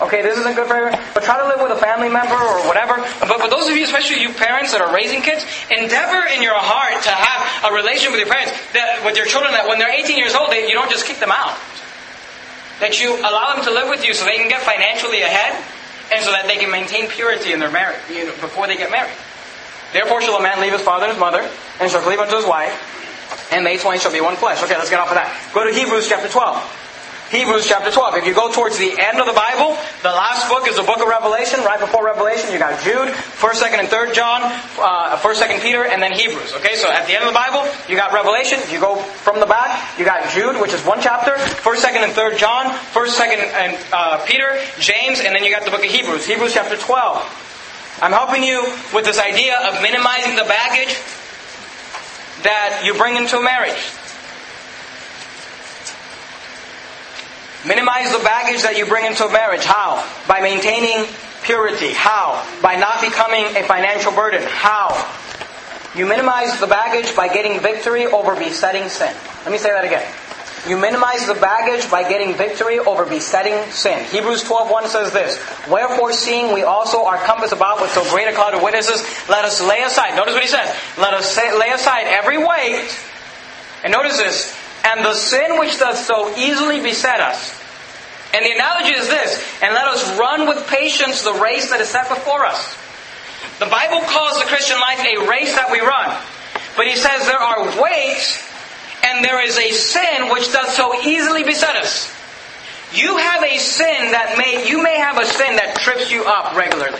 [0.00, 2.64] Okay, this isn't good for everyone, but try to live with a family member or
[2.64, 2.96] whatever.
[3.20, 6.56] But for those of you, especially you parents that are raising kids, endeavor in your
[6.56, 9.92] heart to have a relationship with your parents, that, with your children, that when they're
[9.92, 11.52] 18 years old, they, you don't just kick them out.
[12.80, 15.52] That you allow them to live with you so they can get financially ahead,
[16.08, 18.90] and so that they can maintain purity in their marriage you know, before they get
[18.90, 19.12] married.
[19.92, 21.44] Therefore shall a man leave his father and his mother,
[21.76, 22.72] and shall cleave unto his wife,
[23.52, 24.64] and they twain shall be one flesh.
[24.64, 25.28] Okay, let's get off of that.
[25.52, 26.79] Go to Hebrews chapter 12.
[27.30, 28.16] Hebrews chapter 12.
[28.16, 30.98] If you go towards the end of the Bible, the last book is the book
[30.98, 31.62] of Revelation.
[31.62, 35.86] Right before Revelation, you got Jude, 1st, 2nd, and 3rd John, uh, 1st, 2nd Peter,
[35.86, 36.54] and then Hebrews.
[36.54, 38.58] Okay, so at the end of the Bible, you got Revelation.
[38.58, 42.02] If you go from the back, you got Jude, which is one chapter, 1st, 2nd,
[42.02, 45.84] and 3rd John, 1st, 2nd, and uh, Peter, James, and then you got the book
[45.84, 46.26] of Hebrews.
[46.26, 48.02] Hebrews chapter 12.
[48.02, 48.58] I'm helping you
[48.92, 50.98] with this idea of minimizing the baggage
[52.42, 53.78] that you bring into a marriage.
[57.66, 59.64] Minimize the baggage that you bring into a marriage.
[59.64, 60.06] How?
[60.26, 61.04] By maintaining
[61.42, 61.92] purity.
[61.92, 62.46] How?
[62.62, 64.42] By not becoming a financial burden.
[64.46, 64.96] How?
[65.94, 69.14] You minimize the baggage by getting victory over besetting sin.
[69.44, 70.06] Let me say that again.
[70.68, 74.04] You minimize the baggage by getting victory over besetting sin.
[74.06, 78.32] Hebrews 12.1 says this, Wherefore seeing we also are compassed about with so great a
[78.32, 82.04] cloud of witnesses, let us lay aside, notice what he says, let us lay aside
[82.06, 82.94] every weight,
[83.82, 84.54] and notice this,
[84.84, 87.58] and the sin which does so easily beset us.
[88.32, 91.88] And the analogy is this, and let us run with patience the race that is
[91.88, 92.76] set before us.
[93.58, 96.16] The Bible calls the Christian life a race that we run.
[96.76, 98.38] But he says there are weights,
[99.04, 102.08] and there is a sin which does so easily beset us.
[102.94, 106.56] You have a sin that may, you may have a sin that trips you up
[106.56, 106.98] regularly.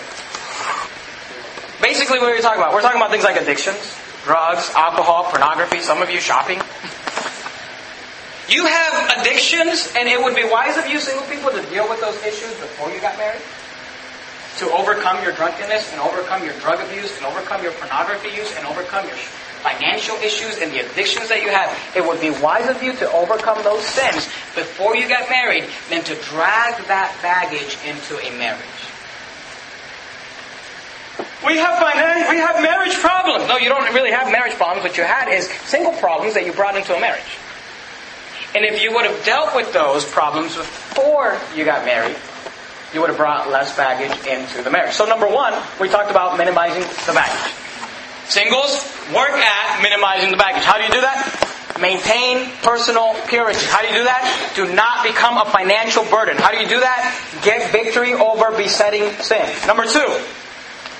[1.80, 2.74] Basically, what are we talking about?
[2.74, 6.60] We're talking about things like addictions, drugs, alcohol, pornography, some of you shopping.
[8.50, 12.00] You have addictions, and it would be wise of you single people to deal with
[12.00, 13.40] those issues before you got married.
[14.58, 18.66] To overcome your drunkenness, and overcome your drug abuse, and overcome your pornography use, and
[18.66, 19.16] overcome your
[19.62, 23.06] financial issues and the addictions that you have, it would be wise of you to
[23.12, 24.26] overcome those sins
[24.58, 28.82] before you get married than to drag that baggage into a marriage.
[31.46, 31.78] We have
[32.28, 33.46] we have marriage problems.
[33.48, 34.82] No, you don't really have marriage problems.
[34.82, 37.38] What you had is single problems that you brought into a marriage.
[38.54, 42.16] And if you would have dealt with those problems before you got married,
[42.92, 44.94] you would have brought less baggage into the marriage.
[44.94, 47.54] So number one, we talked about minimizing the baggage.
[48.26, 48.82] Singles,
[49.14, 50.64] work at minimizing the baggage.
[50.64, 51.78] How do you do that?
[51.80, 53.58] Maintain personal purity.
[53.66, 54.52] How do you do that?
[54.54, 56.36] Do not become a financial burden.
[56.36, 57.16] How do you do that?
[57.42, 59.46] Get victory over besetting sin.
[59.66, 60.06] Number two,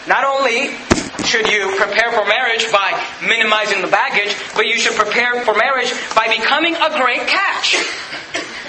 [0.07, 0.79] not only
[1.25, 5.93] should you prepare for marriage by minimizing the baggage, but you should prepare for marriage
[6.15, 7.77] by becoming a great catch.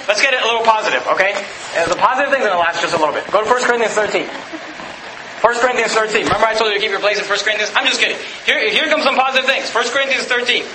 [0.08, 1.34] Let's get it a little positive, okay?
[1.78, 3.30] Uh, the positive thing's going to last just a little bit.
[3.32, 4.26] Go to 1 Corinthians 13.
[4.26, 6.26] 1 Corinthians 13.
[6.26, 7.72] Remember I told you to keep your place in 1 Corinthians?
[7.76, 8.18] I'm just kidding.
[8.45, 9.70] Here, here comes some positive things.
[9.74, 10.66] 1 Corinthians 13.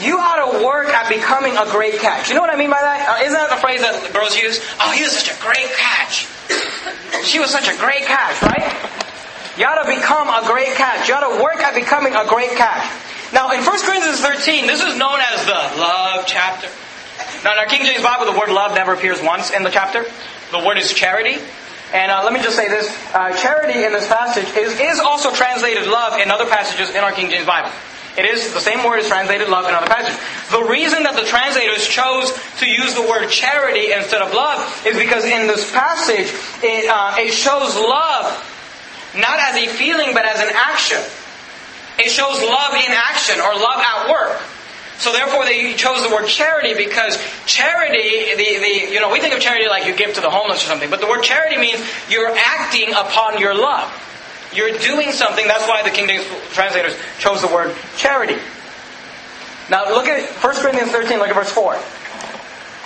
[0.00, 2.28] You ought to work at becoming a great catch.
[2.28, 3.20] You know what I mean by that?
[3.20, 4.58] Uh, isn't that the phrase that girls use?
[4.80, 6.26] Oh, he was such a great catch.
[7.28, 9.01] she was such a great catch, right?
[9.58, 11.08] You ought to become a great catch.
[11.08, 12.88] You ought to work at becoming a great catch.
[13.32, 16.68] Now, in 1 Corinthians 13, this is known as the love chapter.
[17.44, 20.04] Now, in our King James Bible, the word love never appears once in the chapter.
[20.52, 21.36] The word is charity.
[21.92, 25.30] And uh, let me just say this uh, charity in this passage is, is also
[25.34, 27.70] translated love in other passages in our King James Bible.
[28.16, 30.20] It is the same word is translated love in other passages.
[30.50, 34.96] The reason that the translators chose to use the word charity instead of love is
[34.96, 36.32] because in this passage
[36.62, 38.48] it, uh, it shows love
[39.16, 41.00] not as a feeling but as an action.
[41.98, 44.40] It shows love in action or love at work.
[44.98, 49.34] So therefore they chose the word charity because charity, the, the, you know, we think
[49.34, 51.80] of charity like you give to the homeless or something, but the word charity means
[52.08, 53.90] you're acting upon your love.
[54.54, 58.36] You're doing something, that's why the King James translators chose the word charity.
[59.70, 61.78] Now look at 1 Corinthians 13, look at verse 4.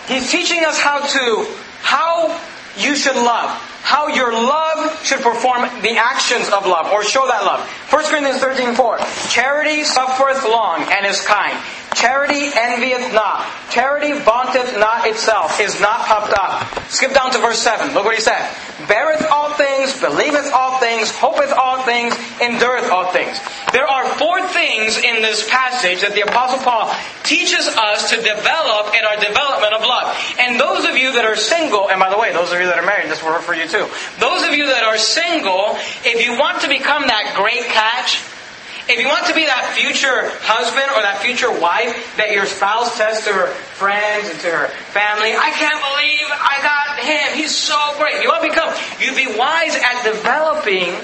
[0.08, 1.46] He's teaching us how to,
[1.82, 2.40] how
[2.78, 3.50] you should love.
[3.86, 7.62] How your love should perform the actions of love, or show that love.
[7.86, 8.98] 1 Corinthians 13, 4.
[9.30, 11.56] Charity suffereth long and is kind.
[11.94, 13.46] Charity envieth not.
[13.70, 16.90] Charity vaunteth not itself, is not puffed up.
[16.90, 17.94] Skip down to verse 7.
[17.94, 18.50] Look what he said.
[18.88, 23.40] Beareth all things, believeth all things, hopeth all things, endureth all things.
[23.72, 28.94] There are four things in this passage that the Apostle Paul teaches us to develop
[28.94, 30.14] in our development of love.
[30.38, 32.78] And those of you that are single, and by the way, those of you that
[32.78, 33.88] are married, this will work for you too.
[34.20, 38.22] Those of you that are single, if you want to become that great catch,
[38.88, 42.94] if you want to be that future husband or that future wife that your spouse
[42.94, 47.34] says to her friends and to her family, I can't believe I got him.
[47.34, 48.22] He's so great.
[48.22, 48.70] You want to become,
[49.02, 50.94] you'd be wise at developing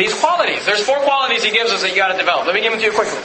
[0.00, 0.64] these qualities.
[0.64, 2.48] There's four qualities he gives us that you got to develop.
[2.48, 3.20] Let me give them to you quickly.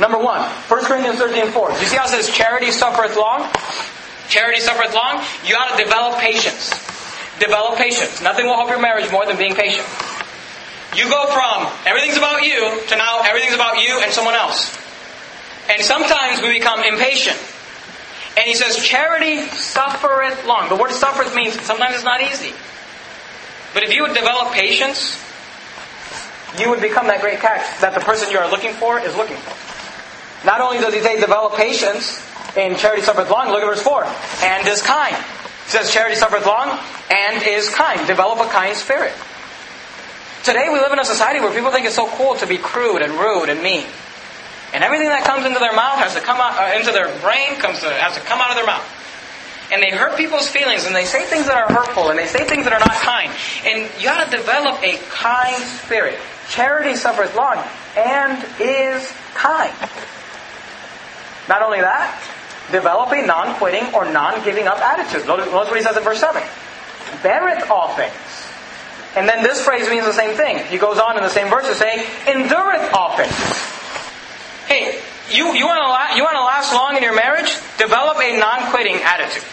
[0.00, 0.40] Number one,
[0.72, 1.68] 1 Corinthians 13 4.
[1.68, 3.52] Do you see how it says charity suffereth long?
[4.32, 5.20] Charity suffereth long.
[5.44, 6.72] You got to develop patience.
[7.36, 8.22] Develop patience.
[8.24, 9.84] Nothing will help your marriage more than being patient.
[10.94, 14.76] You go from everything's about you to now everything's about you and someone else.
[15.70, 17.38] And sometimes we become impatient.
[18.36, 20.68] And he says, charity suffereth long.
[20.68, 22.52] The word suffereth means sometimes it's not easy.
[23.74, 25.22] But if you would develop patience,
[26.58, 29.36] you would become that great catch that the person you are looking for is looking
[29.36, 30.46] for.
[30.46, 32.20] Not only does he say develop patience
[32.56, 34.04] in charity suffereth long, look at verse 4.
[34.42, 35.16] And is kind.
[35.16, 36.78] He says charity suffereth long
[37.10, 38.06] and is kind.
[38.06, 39.14] Develop a kind spirit.
[40.42, 43.00] Today we live in a society where people think it's so cool to be crude
[43.00, 43.86] and rude and mean.
[44.74, 47.62] And everything that comes into their mouth has to come out, uh, into their brain
[47.62, 48.82] comes to, has to come out of their mouth.
[49.70, 52.42] And they hurt people's feelings and they say things that are hurtful and they say
[52.42, 53.30] things that are not kind.
[53.62, 56.18] And you gotta develop a kind spirit.
[56.50, 57.62] Charity suffers long
[57.96, 59.06] and is
[59.38, 59.70] kind.
[61.46, 62.18] Not only that,
[62.72, 65.24] develop a non-quitting or non-giving up attitude.
[65.24, 66.42] Notice what he says in verse 7.
[67.22, 68.51] Beareth all things
[69.16, 70.64] and then this phrase means the same thing.
[70.66, 73.36] He goes on in the same verse to say, endureth things.
[74.66, 75.00] Hey,
[75.30, 77.52] you, you want to la- you want to last long in your marriage?
[77.78, 79.44] Develop a non-quitting attitude.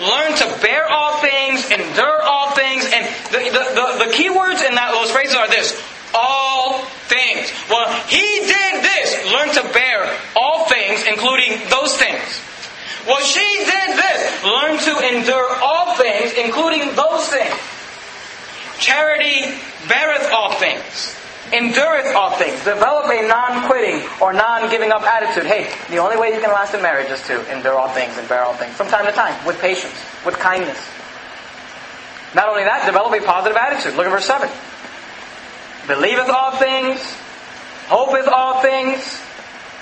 [0.00, 4.62] Learn to bear all things, endure all things, and the, the, the, the key words
[4.62, 5.74] in that, those phrases are this:
[6.14, 7.50] all things.
[7.68, 9.32] Well, he did this.
[9.32, 12.42] Learn to bear all things, including those things.
[13.06, 14.44] Well, she did this.
[14.44, 17.54] Learn to endure all things, including those things.
[18.78, 19.54] Charity
[19.88, 21.16] beareth all things,
[21.52, 22.58] endureth all things.
[22.64, 25.46] Develop a non-quitting or non-giving up attitude.
[25.46, 28.28] Hey, the only way you can last in marriage is to endure all things and
[28.28, 30.78] bear all things from time to time with patience, with kindness.
[32.34, 33.96] Not only that, develop a positive attitude.
[33.96, 34.48] Look at verse 7.
[35.88, 37.00] Believeth all things,
[37.88, 39.20] hopeth all things.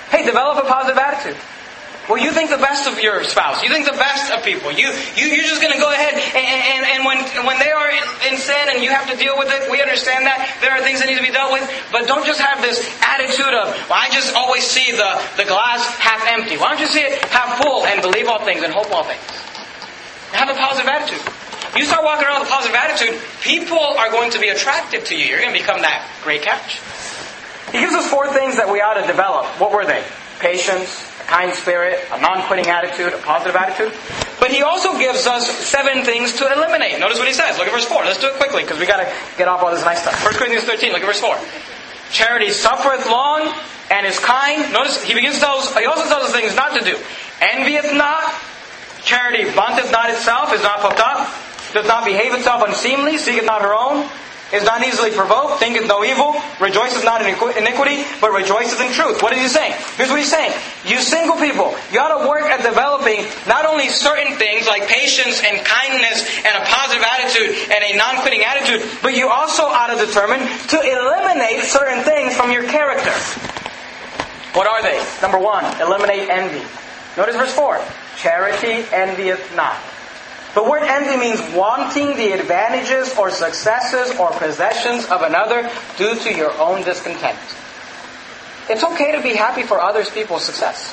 [0.09, 1.37] Hey, develop a positive attitude.
[2.07, 3.61] Well, you think the best of your spouse.
[3.63, 4.71] You think the best of people.
[4.71, 7.91] You, you, you're just going to go ahead and, and, and when, when they are
[7.91, 10.39] in, in sin and you have to deal with it, we understand that.
[10.63, 11.67] There are things that need to be dealt with.
[11.91, 15.83] But don't just have this attitude of, well, I just always see the, the glass
[15.99, 16.55] half empty.
[16.55, 19.19] Why don't you see it half full and believe all things and hope all things?
[20.31, 21.19] Have a positive attitude.
[21.75, 25.15] You start walking around with a positive attitude, people are going to be attracted to
[25.15, 25.25] you.
[25.25, 26.79] You're going to become that great catch.
[27.71, 29.45] He gives us four things that we ought to develop.
[29.59, 30.03] What were they?
[30.39, 33.93] Patience, kind spirit, a non-quitting attitude, a positive attitude.
[34.39, 36.99] But he also gives us seven things to eliminate.
[36.99, 37.57] Notice what he says.
[37.57, 38.05] Look at verse 4.
[38.05, 40.23] Let's do it quickly because we got to get off all this nice stuff.
[40.23, 41.37] 1 Corinthians 13, look at verse 4.
[42.11, 43.53] Charity suffereth long
[43.91, 44.71] and is kind.
[44.71, 46.97] Notice he begins to tell us, he also tells us things not to do.
[47.41, 48.23] Envieth not.
[49.03, 51.31] Charity vaunteth not itself, is not puffed up,
[51.71, 54.09] does not behave itself unseemly, seeketh not her own,
[54.53, 59.21] is not easily provoked, thinketh no evil, rejoiceth not in iniquity, but rejoices in truth.
[59.21, 59.73] What is he saying?
[59.95, 60.53] Here's what he's saying.
[60.85, 65.43] You single people, you ought to work at developing not only certain things like patience
[65.43, 69.99] and kindness and a positive attitude and a non-quitting attitude, but you also ought to
[70.05, 70.39] determine
[70.71, 73.11] to eliminate certain things from your character.
[74.55, 75.03] What are they?
[75.21, 76.65] Number one, eliminate envy.
[77.17, 77.81] Notice verse 4.
[78.15, 79.77] Charity envieth not.
[80.57, 86.33] The word envy means wanting the advantages or successes or possessions of another due to
[86.33, 87.37] your own discontent.
[88.67, 90.91] It's okay to be happy for others people's success.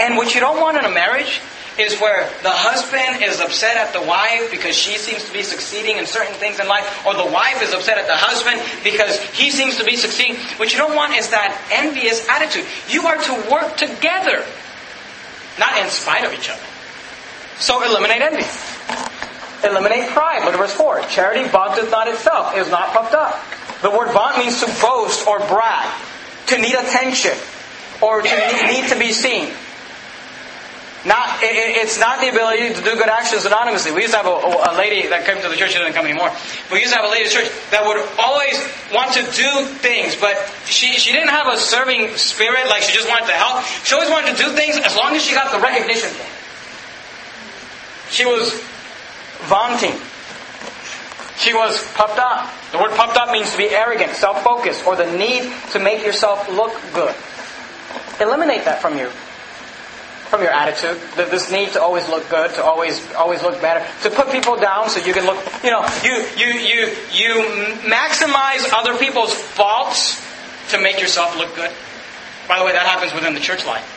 [0.00, 1.42] And what you don't want in a marriage
[1.78, 5.98] is where the husband is upset at the wife because she seems to be succeeding
[5.98, 9.50] in certain things in life, or the wife is upset at the husband because he
[9.50, 10.36] seems to be succeeding.
[10.56, 12.64] What you don't want is that envious attitude.
[12.88, 14.42] You are to work together,
[15.58, 16.64] not in spite of each other.
[17.58, 18.44] So eliminate envy.
[19.64, 20.44] Eliminate pride.
[20.44, 21.02] Look at verse 4.
[21.08, 23.40] Charity vaunteth not itself, is not puffed up.
[23.82, 25.88] The word vaunt means to boast or brag,
[26.48, 27.32] to need attention,
[28.00, 29.52] or to need to be seen.
[31.06, 33.92] Not, it's not the ability to do good actions anonymously.
[33.92, 36.04] We used to have a, a lady that came to the church, she doesn't come
[36.04, 36.34] anymore.
[36.72, 38.58] We used to have a lady at church that would always
[38.90, 40.34] want to do things, but
[40.66, 43.62] she, she didn't have a serving spirit, like she just wanted to help.
[43.86, 46.10] She always wanted to do things as long as she got the recognition
[48.10, 48.52] she was
[49.46, 49.94] vaunting.
[51.38, 52.50] She was puffed up.
[52.72, 56.04] The word puffed up means to be arrogant, self focused, or the need to make
[56.04, 57.14] yourself look good.
[58.20, 59.08] Eliminate that from you.
[60.30, 64.10] From your attitude, this need to always look good, to always always look better, to
[64.10, 65.38] put people down so you can look.
[65.62, 66.80] You know, you you you
[67.12, 67.34] you
[67.86, 70.20] maximize other people's faults
[70.70, 71.70] to make yourself look good.
[72.48, 73.95] By the way, that happens within the church life.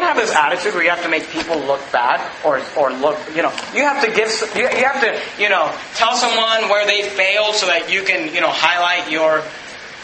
[0.00, 3.18] Don't have this attitude where you have to make people look bad or, or look,
[3.36, 7.06] you know, you have to give, you, have to, you know, tell someone where they
[7.06, 9.44] failed so that you can, you know, highlight your,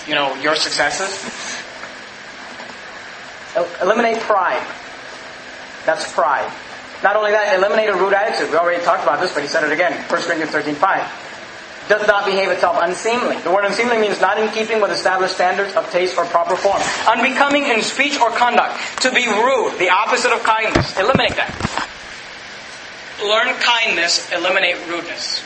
[0.07, 1.17] you know, your successes.
[3.81, 4.61] Eliminate pride.
[5.87, 6.53] That's pride.
[7.03, 8.51] Not only that, eliminate a rude attitude.
[8.51, 9.95] We already talked about this, but he said it again.
[9.95, 11.26] 1 Corinthians 13, 5
[11.89, 13.37] does not behave itself unseemly.
[13.39, 16.83] The word unseemly means not in keeping with established standards of taste or proper form.
[17.07, 18.79] Unbecoming in speech or conduct.
[19.03, 20.99] To be rude, the opposite of kindness.
[20.99, 21.53] Eliminate that.
[23.23, 25.43] Learn kindness, eliminate rudeness.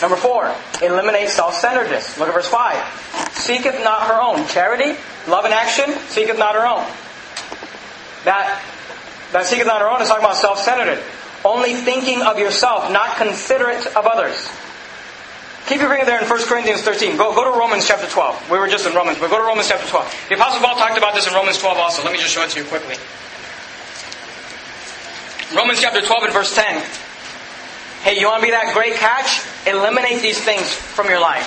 [0.00, 2.18] Number four, eliminate self-centeredness.
[2.18, 3.32] Look at verse 5.
[3.32, 4.46] Seeketh not her own.
[4.46, 4.98] Charity,
[5.28, 6.86] love and action, seeketh not her own.
[8.24, 8.62] That,
[9.32, 13.86] that seeketh not her own is talking about self-centeredness only thinking of yourself, not considerate
[13.86, 14.48] of others.
[15.66, 17.16] Keep your finger there in 1 Corinthians 13.
[17.16, 18.50] Go, go to Romans chapter 12.
[18.50, 20.26] We were just in Romans, but go to Romans chapter 12.
[20.28, 22.02] The Apostle Paul talked about this in Romans 12 also.
[22.02, 22.96] Let me just show it to you quickly.
[25.54, 26.82] Romans chapter 12 and verse 10.
[28.02, 29.44] Hey, you want to be that great catch?
[29.66, 31.44] Eliminate these things from your life.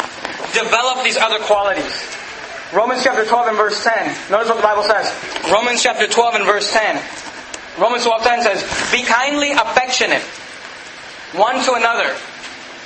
[0.53, 1.91] Develop these other qualities.
[2.73, 4.31] Romans chapter 12 and verse 10.
[4.31, 5.11] Notice what the Bible says.
[5.51, 7.01] Romans chapter 12 and verse 10.
[7.78, 10.21] Romans 12.10 says, Be kindly affectionate
[11.34, 12.15] one to another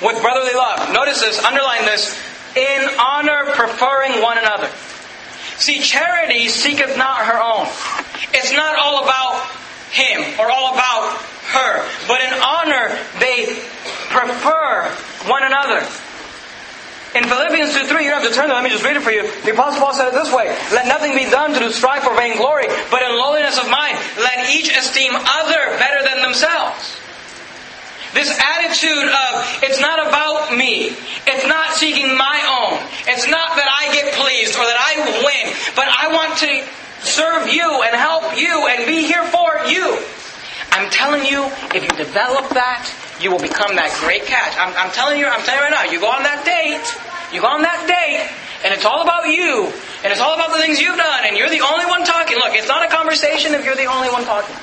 [0.02, 0.92] with brotherly love.
[0.92, 2.16] Notice this, underline this,
[2.56, 4.70] in honor preferring one another.
[5.58, 7.66] See, charity seeketh not her own.
[8.32, 9.50] It's not all about
[9.90, 11.18] him or all about
[11.52, 13.58] her, but in honor they
[14.08, 14.88] prefer
[15.26, 15.86] one another.
[17.14, 18.56] In Philippians 2 3, you don't have to turn there.
[18.56, 19.24] Let me just read it for you.
[19.44, 22.14] The Apostle Paul said it this way Let nothing be done to do strife or
[22.14, 27.00] vainglory, but in lowliness of mind, let each esteem other better than themselves.
[28.12, 29.32] This attitude of,
[29.62, 30.96] it's not about me.
[31.26, 32.80] It's not seeking my own.
[33.06, 36.64] It's not that I get pleased or that I win, but I want to
[37.04, 40.00] serve you and help you and be here for you.
[40.72, 41.44] I'm telling you,
[41.74, 42.88] if you develop that,
[43.20, 44.54] you will become that great catch.
[44.58, 46.86] I'm, I'm telling you, I'm telling you right now, you go on that date,
[47.34, 48.30] you go on that date,
[48.64, 49.66] and it's all about you,
[50.02, 52.38] and it's all about the things you've done, and you're the only one talking.
[52.38, 54.54] Look, it's not a conversation if you're the only one talking.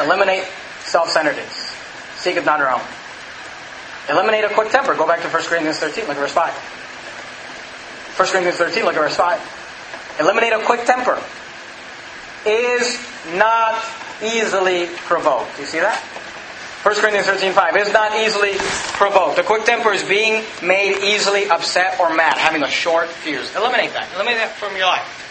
[0.00, 0.44] Eliminate
[0.84, 1.72] self-centeredness.
[2.16, 2.84] Seek it not your own.
[4.08, 4.94] Eliminate a quick temper.
[4.94, 6.52] Go back to 1 Corinthians 13, look at verse 5.
[8.16, 10.20] 1 Corinthians 13, look at verse 5.
[10.20, 11.20] Eliminate a quick temper.
[12.46, 12.98] Is
[13.34, 13.82] not
[14.22, 15.58] easily provoked.
[15.58, 15.98] You see that?
[16.82, 17.76] 1 Corinthians 13, 5.
[17.76, 18.52] Is not easily
[18.94, 19.36] provoked.
[19.36, 23.54] The quick temper is being made easily upset or mad, having a short fuse.
[23.56, 24.08] Eliminate that.
[24.14, 25.24] Eliminate that from your life.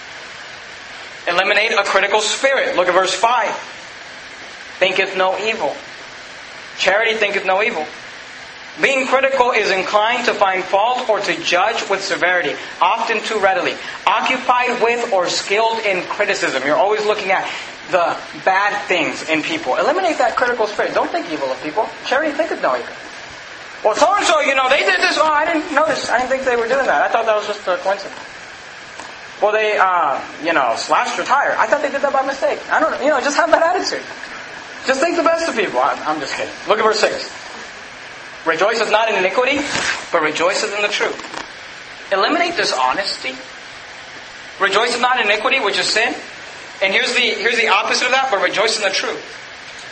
[1.27, 2.75] Eliminate a critical spirit.
[2.75, 3.71] Look at verse 5
[4.77, 5.73] thinketh no evil.
[6.77, 7.85] Charity thinketh no evil.
[8.81, 13.73] Being critical is inclined to find fault or to judge with severity, often too readily.
[14.05, 16.63] Occupied with or skilled in criticism.
[16.65, 17.49] You're always looking at
[17.91, 19.77] the bad things in people.
[19.77, 20.93] Eliminate that critical spirit.
[20.93, 21.87] Don't think evil of people.
[22.05, 22.93] Charity thinketh no evil.
[23.83, 25.17] Well, so and so, you know, they did this.
[25.17, 26.09] Oh, I didn't notice.
[26.09, 27.01] I didn't think they were doing that.
[27.03, 28.19] I thought that was just a coincidence.
[29.41, 31.55] Well, they, uh, you know, slashed your tire.
[31.57, 32.59] I thought they did that by mistake.
[32.71, 33.01] I don't know.
[33.01, 34.03] You know, just have that attitude.
[34.87, 35.79] Just think the best of people.
[35.79, 36.53] I'm just kidding.
[36.67, 37.44] Look at verse 6.
[38.45, 39.57] Rejoiceth not in iniquity,
[40.11, 41.17] but rejoiceth in the truth.
[42.11, 43.33] Eliminate dishonesty.
[44.61, 46.13] Rejoiceth not in iniquity, which is sin.
[46.81, 49.23] And here's the, here's the opposite of that, but rejoice in the truth.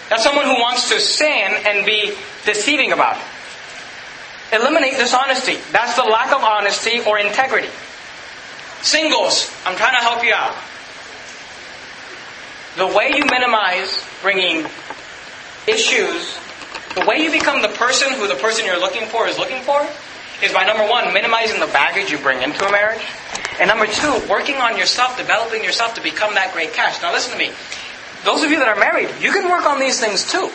[0.10, 2.14] That's someone who wants to sin and be
[2.46, 3.24] deceiving about it.
[4.54, 5.58] Eliminate dishonesty.
[5.72, 7.70] That's the lack of honesty or integrity.
[8.82, 10.56] Singles, I'm trying to help you out.
[12.76, 14.66] The way you minimize bringing
[15.68, 16.38] issues,
[16.96, 19.82] the way you become the person who the person you're looking for is looking for,
[20.44, 23.02] is by number one, minimizing the baggage you bring into a marriage.
[23.60, 27.02] And number two, working on yourself, developing yourself to become that great catch.
[27.02, 27.52] Now listen to me.
[28.24, 30.50] Those of you that are married, you can work on these things too.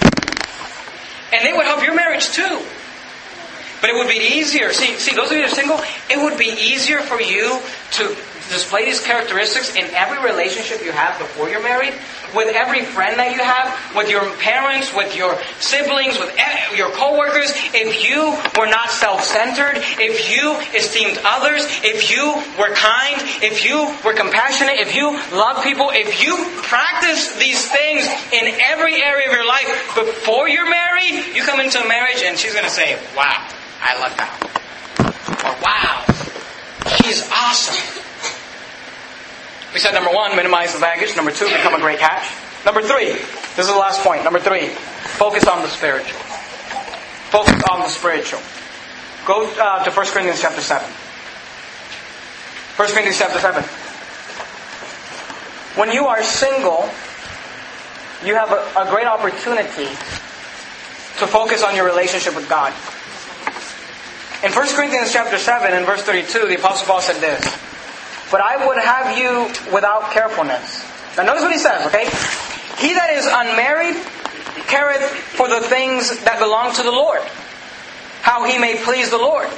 [1.33, 2.63] And they would help your marriage too.
[3.81, 4.73] But it would be easier.
[4.73, 5.81] See, see, those of you that are single,
[6.11, 7.61] it would be easier for you
[7.93, 8.17] to
[8.49, 11.95] display these characteristics in every relationship you have before you're married,
[12.35, 16.29] with every friend that you have, with your parents, with your siblings, with
[16.77, 17.53] your coworkers.
[17.73, 23.89] If you were not self-centered, if you esteemed others, if you were kind, if you
[24.05, 29.33] were compassionate, if you love people, if you practice these things in every area of
[29.33, 32.99] your life before you're married, you come into a marriage and she's going to say,
[33.17, 33.47] wow,
[33.81, 34.33] I love that.
[35.45, 36.05] Or wow,
[36.97, 38.05] she's awesome.
[39.73, 41.15] We said number one, minimize the baggage.
[41.17, 42.33] Number two, become a great catch.
[42.65, 43.13] Number three,
[43.57, 44.25] this is the last point.
[44.25, 44.69] Number three,
[45.19, 46.19] focus on the spiritual.
[47.31, 48.41] Focus on the spiritual.
[49.27, 50.89] Go uh, to 1 Corinthians chapter 7.
[50.89, 53.63] 1 Corinthians chapter 7.
[55.79, 56.89] When you are single,
[58.25, 59.89] you have a, a great opportunity
[61.19, 62.73] to focus on your relationship with God.
[64.43, 67.68] In 1 Corinthians chapter 7 and verse 32, the Apostle Paul said this.
[68.31, 70.85] But I would have you without carefulness.
[71.17, 72.05] Now notice what he says, okay?
[72.79, 73.97] He that is unmarried
[74.69, 77.23] careth for the things that belong to the Lord,
[78.23, 79.49] how he may please the Lord.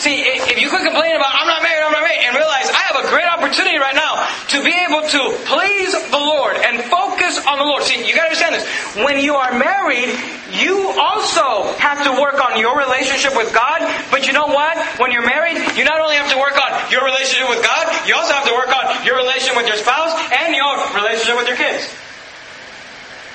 [0.00, 2.82] See, if you could complain about, I'm not married, I'm not married, and realize I
[2.90, 7.38] have a great opportunity right now to be able to please the Lord and focus
[7.44, 7.84] on the Lord.
[7.84, 8.66] See, you gotta understand this.
[8.96, 10.16] When you are married,
[10.56, 14.80] you also have to work on your relationship with God, but you know what?
[14.98, 18.16] When you're married, you not only have to work on your relationship with God, you
[18.16, 21.60] also have to work on your relationship with your spouse and your relationship with your
[21.60, 21.86] kids.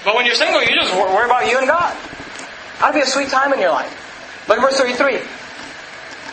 [0.04, 1.96] But when you're single, you just worry about you and God.
[2.80, 3.94] That'd be a sweet time in your life.
[4.50, 5.37] Look at verse 33.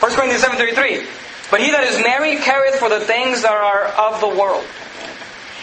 [0.00, 4.20] 1 Corinthians 7.33 But he that is married careth for the things that are of
[4.20, 4.64] the world.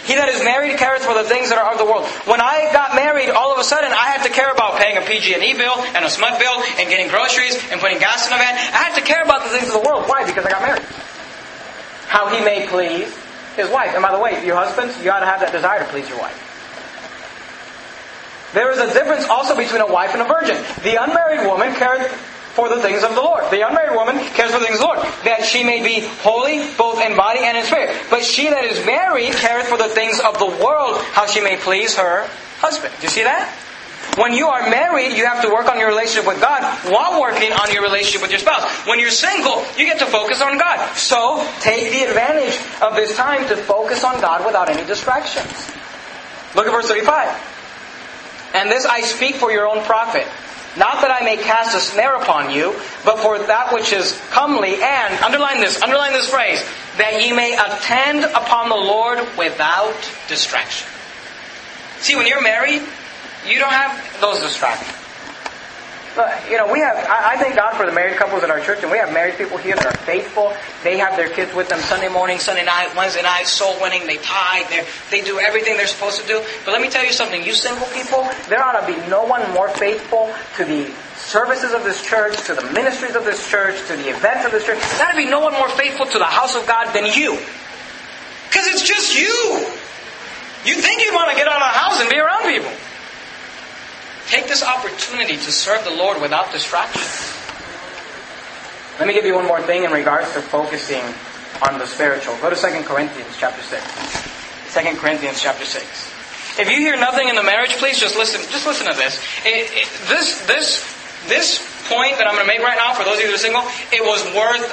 [0.06, 2.08] He that is married careth for the things that are of the world.
[2.26, 5.02] When I got married, all of a sudden I had to care about paying a
[5.02, 8.58] PG&E bill and a SMUD bill and getting groceries and putting gas in the van.
[8.58, 10.10] I had to care about the things of the world.
[10.10, 10.26] Why?
[10.26, 10.82] Because I got married.
[12.10, 13.14] How he may please
[13.56, 13.94] his wife.
[13.94, 16.20] And by the way, your husbands, you ought to have that desire to please your
[16.20, 16.36] wife.
[18.54, 20.58] There is a difference also between a wife and a virgin.
[20.84, 22.12] The unmarried woman careth
[22.54, 23.50] for the things of the Lord.
[23.52, 26.68] The unmarried woman cares for the things of the Lord, that she may be holy
[26.78, 27.96] both in body and in spirit.
[28.10, 31.58] But she that is married careth for the things of the world, how she may
[31.58, 32.28] please her
[32.60, 32.94] husband.
[32.98, 33.50] Do you see that?
[34.18, 37.54] When you are married, you have to work on your relationship with God while working
[37.54, 38.70] on your relationship with your spouse.
[38.86, 40.96] When you're single, you get to focus on God.
[40.98, 45.48] So, take the advantage of this time to focus on God without any distractions.
[46.56, 48.52] Look at verse 35.
[48.54, 50.28] And this I speak for your own profit.
[50.78, 52.72] Not that I may cast a snare upon you,
[53.04, 56.64] but for that which is comely, and, underline this, underline this phrase,
[56.98, 59.96] that ye may attend upon the Lord without
[60.30, 60.88] distraction.
[62.00, 62.82] See, when you're married,
[63.48, 64.98] you don't have those distractions.
[66.50, 68.92] You know, we have, I thank God for the married couples in our church, and
[68.92, 70.54] we have married people here that are faithful.
[70.84, 74.18] They have their kids with them Sunday morning, Sunday night, Wednesday night, soul winning, they
[74.18, 74.68] tithe,
[75.10, 76.44] they do everything they're supposed to do.
[76.66, 79.50] But let me tell you something, you single people, there ought to be no one
[79.54, 83.96] more faithful to the services of this church, to the ministries of this church, to
[83.96, 84.80] the events of this church.
[84.98, 87.40] There ought to be no one more faithful to the house of God than you.
[88.50, 89.64] Because it's just you.
[90.66, 92.72] You think you want to get out of the house and be around people.
[94.32, 97.04] Take this opportunity to serve the Lord without distraction.
[98.96, 101.04] Let me give you one more thing in regards to focusing
[101.60, 102.40] on the spiritual.
[102.40, 103.84] Go to 2 Corinthians chapter 6.
[104.72, 105.84] 2 Corinthians chapter 6.
[106.64, 108.40] If you hear nothing in the marriage, please just listen.
[108.48, 109.20] Just listen to this.
[109.44, 110.80] It, it, this, this,
[111.28, 111.60] this
[111.92, 113.68] point that I'm going to make right now, for those of you who are single,
[113.92, 114.64] it was worth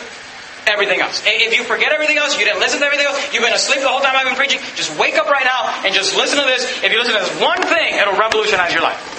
[0.70, 1.20] everything else.
[1.26, 3.90] If you forget everything else, you didn't listen to everything else, you've been asleep the
[3.90, 6.62] whole time I've been preaching, just wake up right now and just listen to this.
[6.84, 9.18] If you listen to this one thing, it'll revolutionize your life.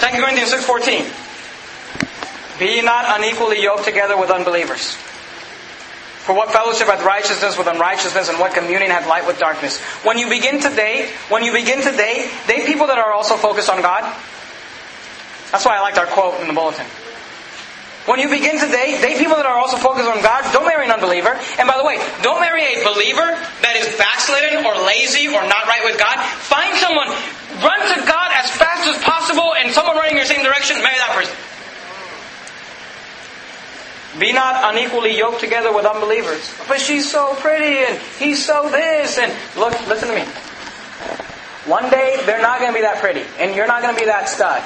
[0.00, 4.96] 2 Corinthians 6.14 Be not unequally yoked together with unbelievers.
[6.22, 9.80] For what fellowship hath righteousness with unrighteousness, and what communion hath light with darkness?
[10.04, 13.36] When you begin to date, when you begin to date, date people that are also
[13.36, 14.04] focused on God.
[15.50, 16.86] That's why I liked our quote in the bulletin.
[18.06, 20.42] When you begin to date, date people that are also focused on God.
[20.50, 21.38] Don't marry an unbeliever.
[21.58, 23.30] And by the way, don't marry a believer
[23.62, 26.18] that is backslidden or lazy or not right with God.
[26.42, 27.06] Find someone,
[27.62, 30.98] run to God as fast as possible, and someone running in your same direction, marry
[30.98, 31.36] that person.
[34.18, 36.42] Be not unequally yoked together with unbelievers.
[36.66, 40.26] But she's so pretty and he's so this and look, listen to me.
[41.70, 44.06] One day they're not going to be that pretty and you're not going to be
[44.06, 44.62] that stud.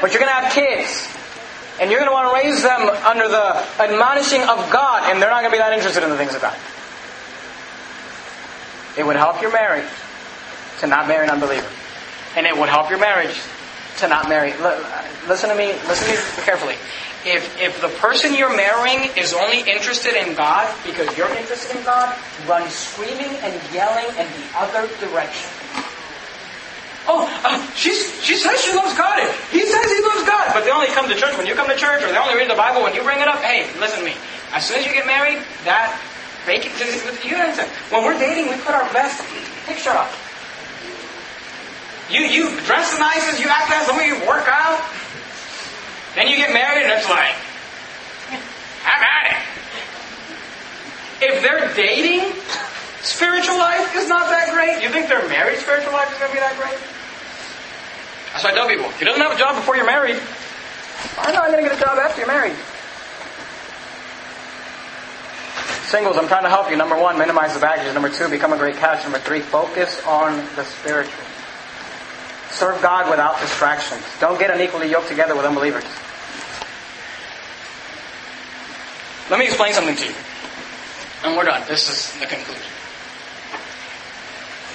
[0.00, 1.06] But you're going to have kids
[1.80, 5.30] and you're going to want to raise them under the admonishing of God, and they're
[5.30, 6.56] not going to be that interested in the things of God.
[8.96, 9.88] It would help your marriage
[10.80, 11.68] to not marry an unbeliever.
[12.36, 13.38] And it would help your marriage
[13.98, 14.52] to not marry.
[15.26, 16.74] Listen to me, listen to me carefully.
[17.24, 21.84] If, if the person you're marrying is only interested in God because you're interested in
[21.84, 22.16] God,
[22.46, 25.50] run screaming and yelling in the other direction.
[27.08, 29.16] Oh, um, she's, she says she loves God.
[29.48, 30.52] He says he loves God.
[30.52, 32.50] But they only come to church when you come to church, or they only read
[32.50, 33.40] the Bible when you bring it up.
[33.40, 34.12] Hey, listen to me.
[34.52, 35.96] As soon as you get married, that
[36.44, 37.70] fake you understand.
[37.88, 39.24] When we're dating, we put our best
[39.64, 40.12] picture up.
[42.08, 44.80] You you dress the nicest, you act nice, when you work out.
[46.14, 47.36] Then you get married, and it's like,
[48.84, 49.40] I'm at it.
[51.20, 52.32] If they're dating,
[53.00, 54.82] spiritual life is not that great.
[54.82, 56.97] You think their married spiritual life is going to be that great?
[58.32, 60.20] That's why I tell people, if you don't have a job before you're married,
[61.18, 62.56] I know I'm not going to get a job after you're married.
[65.88, 66.76] Singles, I'm trying to help you.
[66.76, 67.92] Number one, minimize the baggage.
[67.94, 69.04] Number two, become a great catch.
[69.04, 71.24] Number three, focus on the spiritual.
[72.50, 74.02] Serve God without distractions.
[74.20, 75.84] Don't get unequally yoked together with unbelievers.
[79.30, 80.14] Let me explain something to you.
[81.24, 81.62] And we're done.
[81.66, 82.62] This is the conclusion.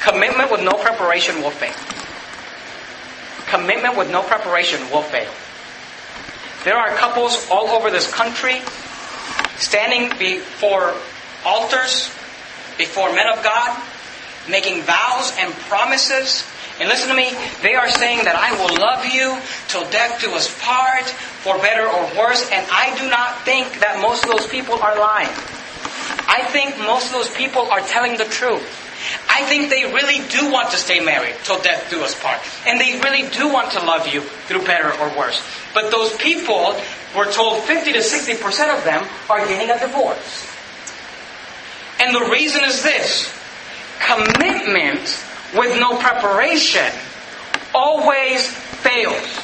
[0.02, 1.74] Commitment with no preparation will fail
[3.54, 5.30] commitment with no preparation will fail.
[6.64, 8.62] There are couples all over this country
[9.58, 10.96] standing before
[11.46, 12.10] altars,
[12.78, 13.78] before men of God,
[14.50, 16.44] making vows and promises.
[16.80, 17.30] And listen to me,
[17.62, 19.38] they are saying that I will love you
[19.68, 21.06] till death do us part,
[21.44, 22.50] for better or worse.
[22.50, 25.30] And I do not think that most of those people are lying.
[26.26, 28.66] I think most of those people are telling the truth.
[29.34, 32.40] I think they really do want to stay married till death do us part.
[32.68, 35.42] And they really do want to love you through better or worse.
[35.74, 36.80] But those people,
[37.18, 40.48] we're told 50 to 60% of them are getting a divorce.
[42.00, 43.34] And the reason is this
[44.00, 45.02] commitment
[45.56, 46.94] with no preparation
[47.74, 49.40] always fails.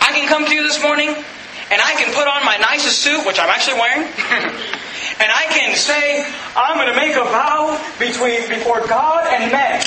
[0.00, 3.26] I can come to you this morning and I can put on my nicest suit,
[3.26, 4.08] which I'm actually wearing.
[5.18, 9.82] and I can say, I'm going to make a vow between before God and men.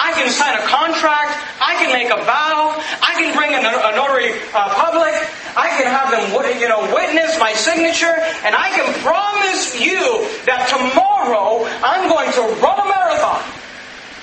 [0.00, 1.36] I can sign a contract.
[1.60, 2.78] I can make a vow.
[3.02, 5.12] I can bring a, a notary uh, public.
[5.58, 8.16] I can have them, you know, witness my signature,
[8.46, 13.42] and I can promise you that tomorrow I'm going to run a marathon.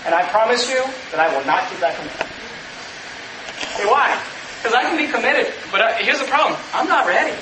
[0.05, 0.79] And I promise you
[1.11, 2.31] that I will not keep that commitment.
[3.75, 4.15] Say why?
[4.57, 5.53] Because I can be committed.
[5.71, 7.35] But uh, here's the problem I'm not ready.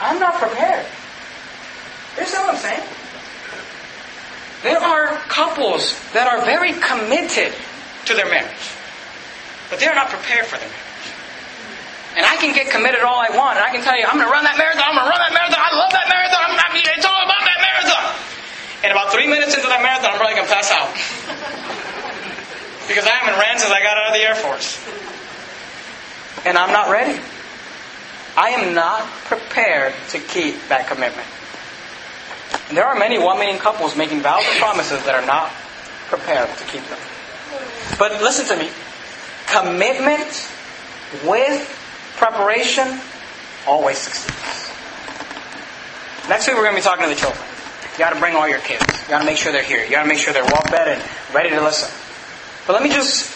[0.00, 0.86] I'm not prepared.
[2.20, 2.84] You understand what I'm saying?
[4.60, 8.60] There are couples that are very committed to their marriage,
[9.72, 11.08] but they're not prepared for their marriage.
[12.20, 14.28] And I can get committed all I want, and I can tell you, I'm going
[14.28, 16.76] to run that marathon, I'm going to run that marathon, I love that marathon, I'm,
[16.76, 18.04] it's all about that marathon.
[18.84, 20.92] And about three minutes into that marathon, I'm probably going to pass out.
[22.92, 24.76] because I haven't ran since I got out of the Air Force.
[26.44, 27.16] And I'm not ready.
[28.36, 31.39] I am not prepared to keep that commitment.
[32.70, 35.50] And there are many one meeting couples making vows and promises that are not
[36.06, 37.00] prepared to keep them.
[37.98, 38.70] But listen to me.
[39.48, 40.30] Commitment
[41.26, 41.66] with
[42.14, 43.00] preparation
[43.66, 44.70] always succeeds.
[46.28, 47.42] Next week we're going to be talking to the children.
[47.94, 48.86] You got to bring all your kids.
[49.02, 49.82] You got to make sure they're here.
[49.82, 51.90] You got to make sure they're well fed and ready to listen.
[52.68, 53.34] But let me just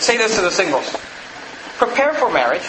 [0.00, 0.88] say this to the singles.
[1.76, 2.64] Prepare for marriage.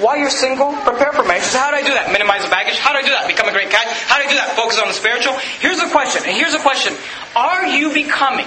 [0.00, 1.44] While you're single, prepare for marriage.
[1.44, 2.10] So how do I do that?
[2.10, 2.78] Minimize the baggage.
[2.78, 3.28] How do I do that?
[3.28, 3.84] Become a great guy.
[3.84, 4.56] How do I do that?
[4.56, 5.34] Focus on the spiritual.
[5.60, 6.22] Here's the question.
[6.24, 6.96] And here's the question.
[7.36, 8.46] Are you becoming?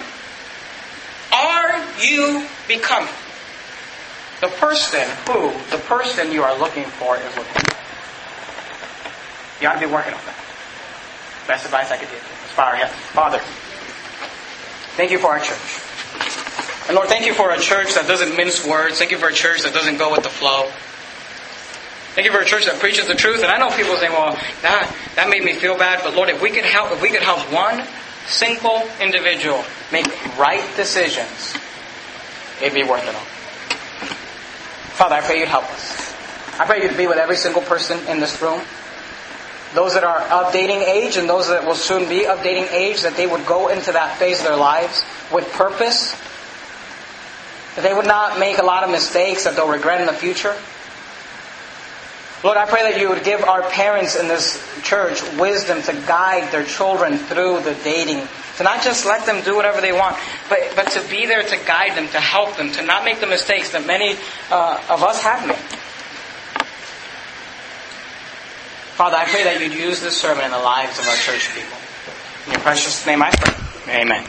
[1.32, 3.14] Are you becoming?
[4.44, 7.78] the person who the person you are looking for is looking for.
[9.62, 10.36] You ought to be working on that.
[11.48, 12.62] Best advice I could give you.
[12.62, 12.94] Our heads.
[13.16, 13.40] Father,
[14.98, 15.80] thank you for our church.
[16.88, 19.00] And Lord, thank you for a church that doesn't mince words.
[19.00, 20.70] Thank you for a church that doesn't go with the flow.
[22.14, 23.42] Thank you for a church that preaches the truth.
[23.42, 26.02] And I know people say, well, that, that made me feel bad.
[26.04, 27.84] But Lord, if we could help, if we could help one
[28.28, 30.06] single individual make
[30.38, 31.58] right decisions,
[32.62, 33.26] it'd be worth it all.
[34.94, 36.14] Father, I pray you'd help us.
[36.60, 38.62] I pray you'd be with every single person in this room.
[39.74, 43.02] Those that are of dating age and those that will soon be of dating age,
[43.02, 45.04] that they would go into that phase of their lives
[45.34, 46.12] with purpose.
[47.74, 50.56] That they would not make a lot of mistakes that they'll regret in the future.
[52.44, 56.52] Lord, I pray that you would give our parents in this church wisdom to guide
[56.52, 58.28] their children through the dating
[58.58, 60.18] to not just let them do whatever they want,
[60.50, 63.28] but, but to be there to guide them, to help them, to not make the
[63.28, 64.16] mistakes that many
[64.52, 65.56] uh, of us have made.
[68.94, 71.78] Father, I pray that you'd use this sermon in the lives of our church people.
[72.46, 74.02] In your precious name I pray.
[74.02, 74.24] Amen.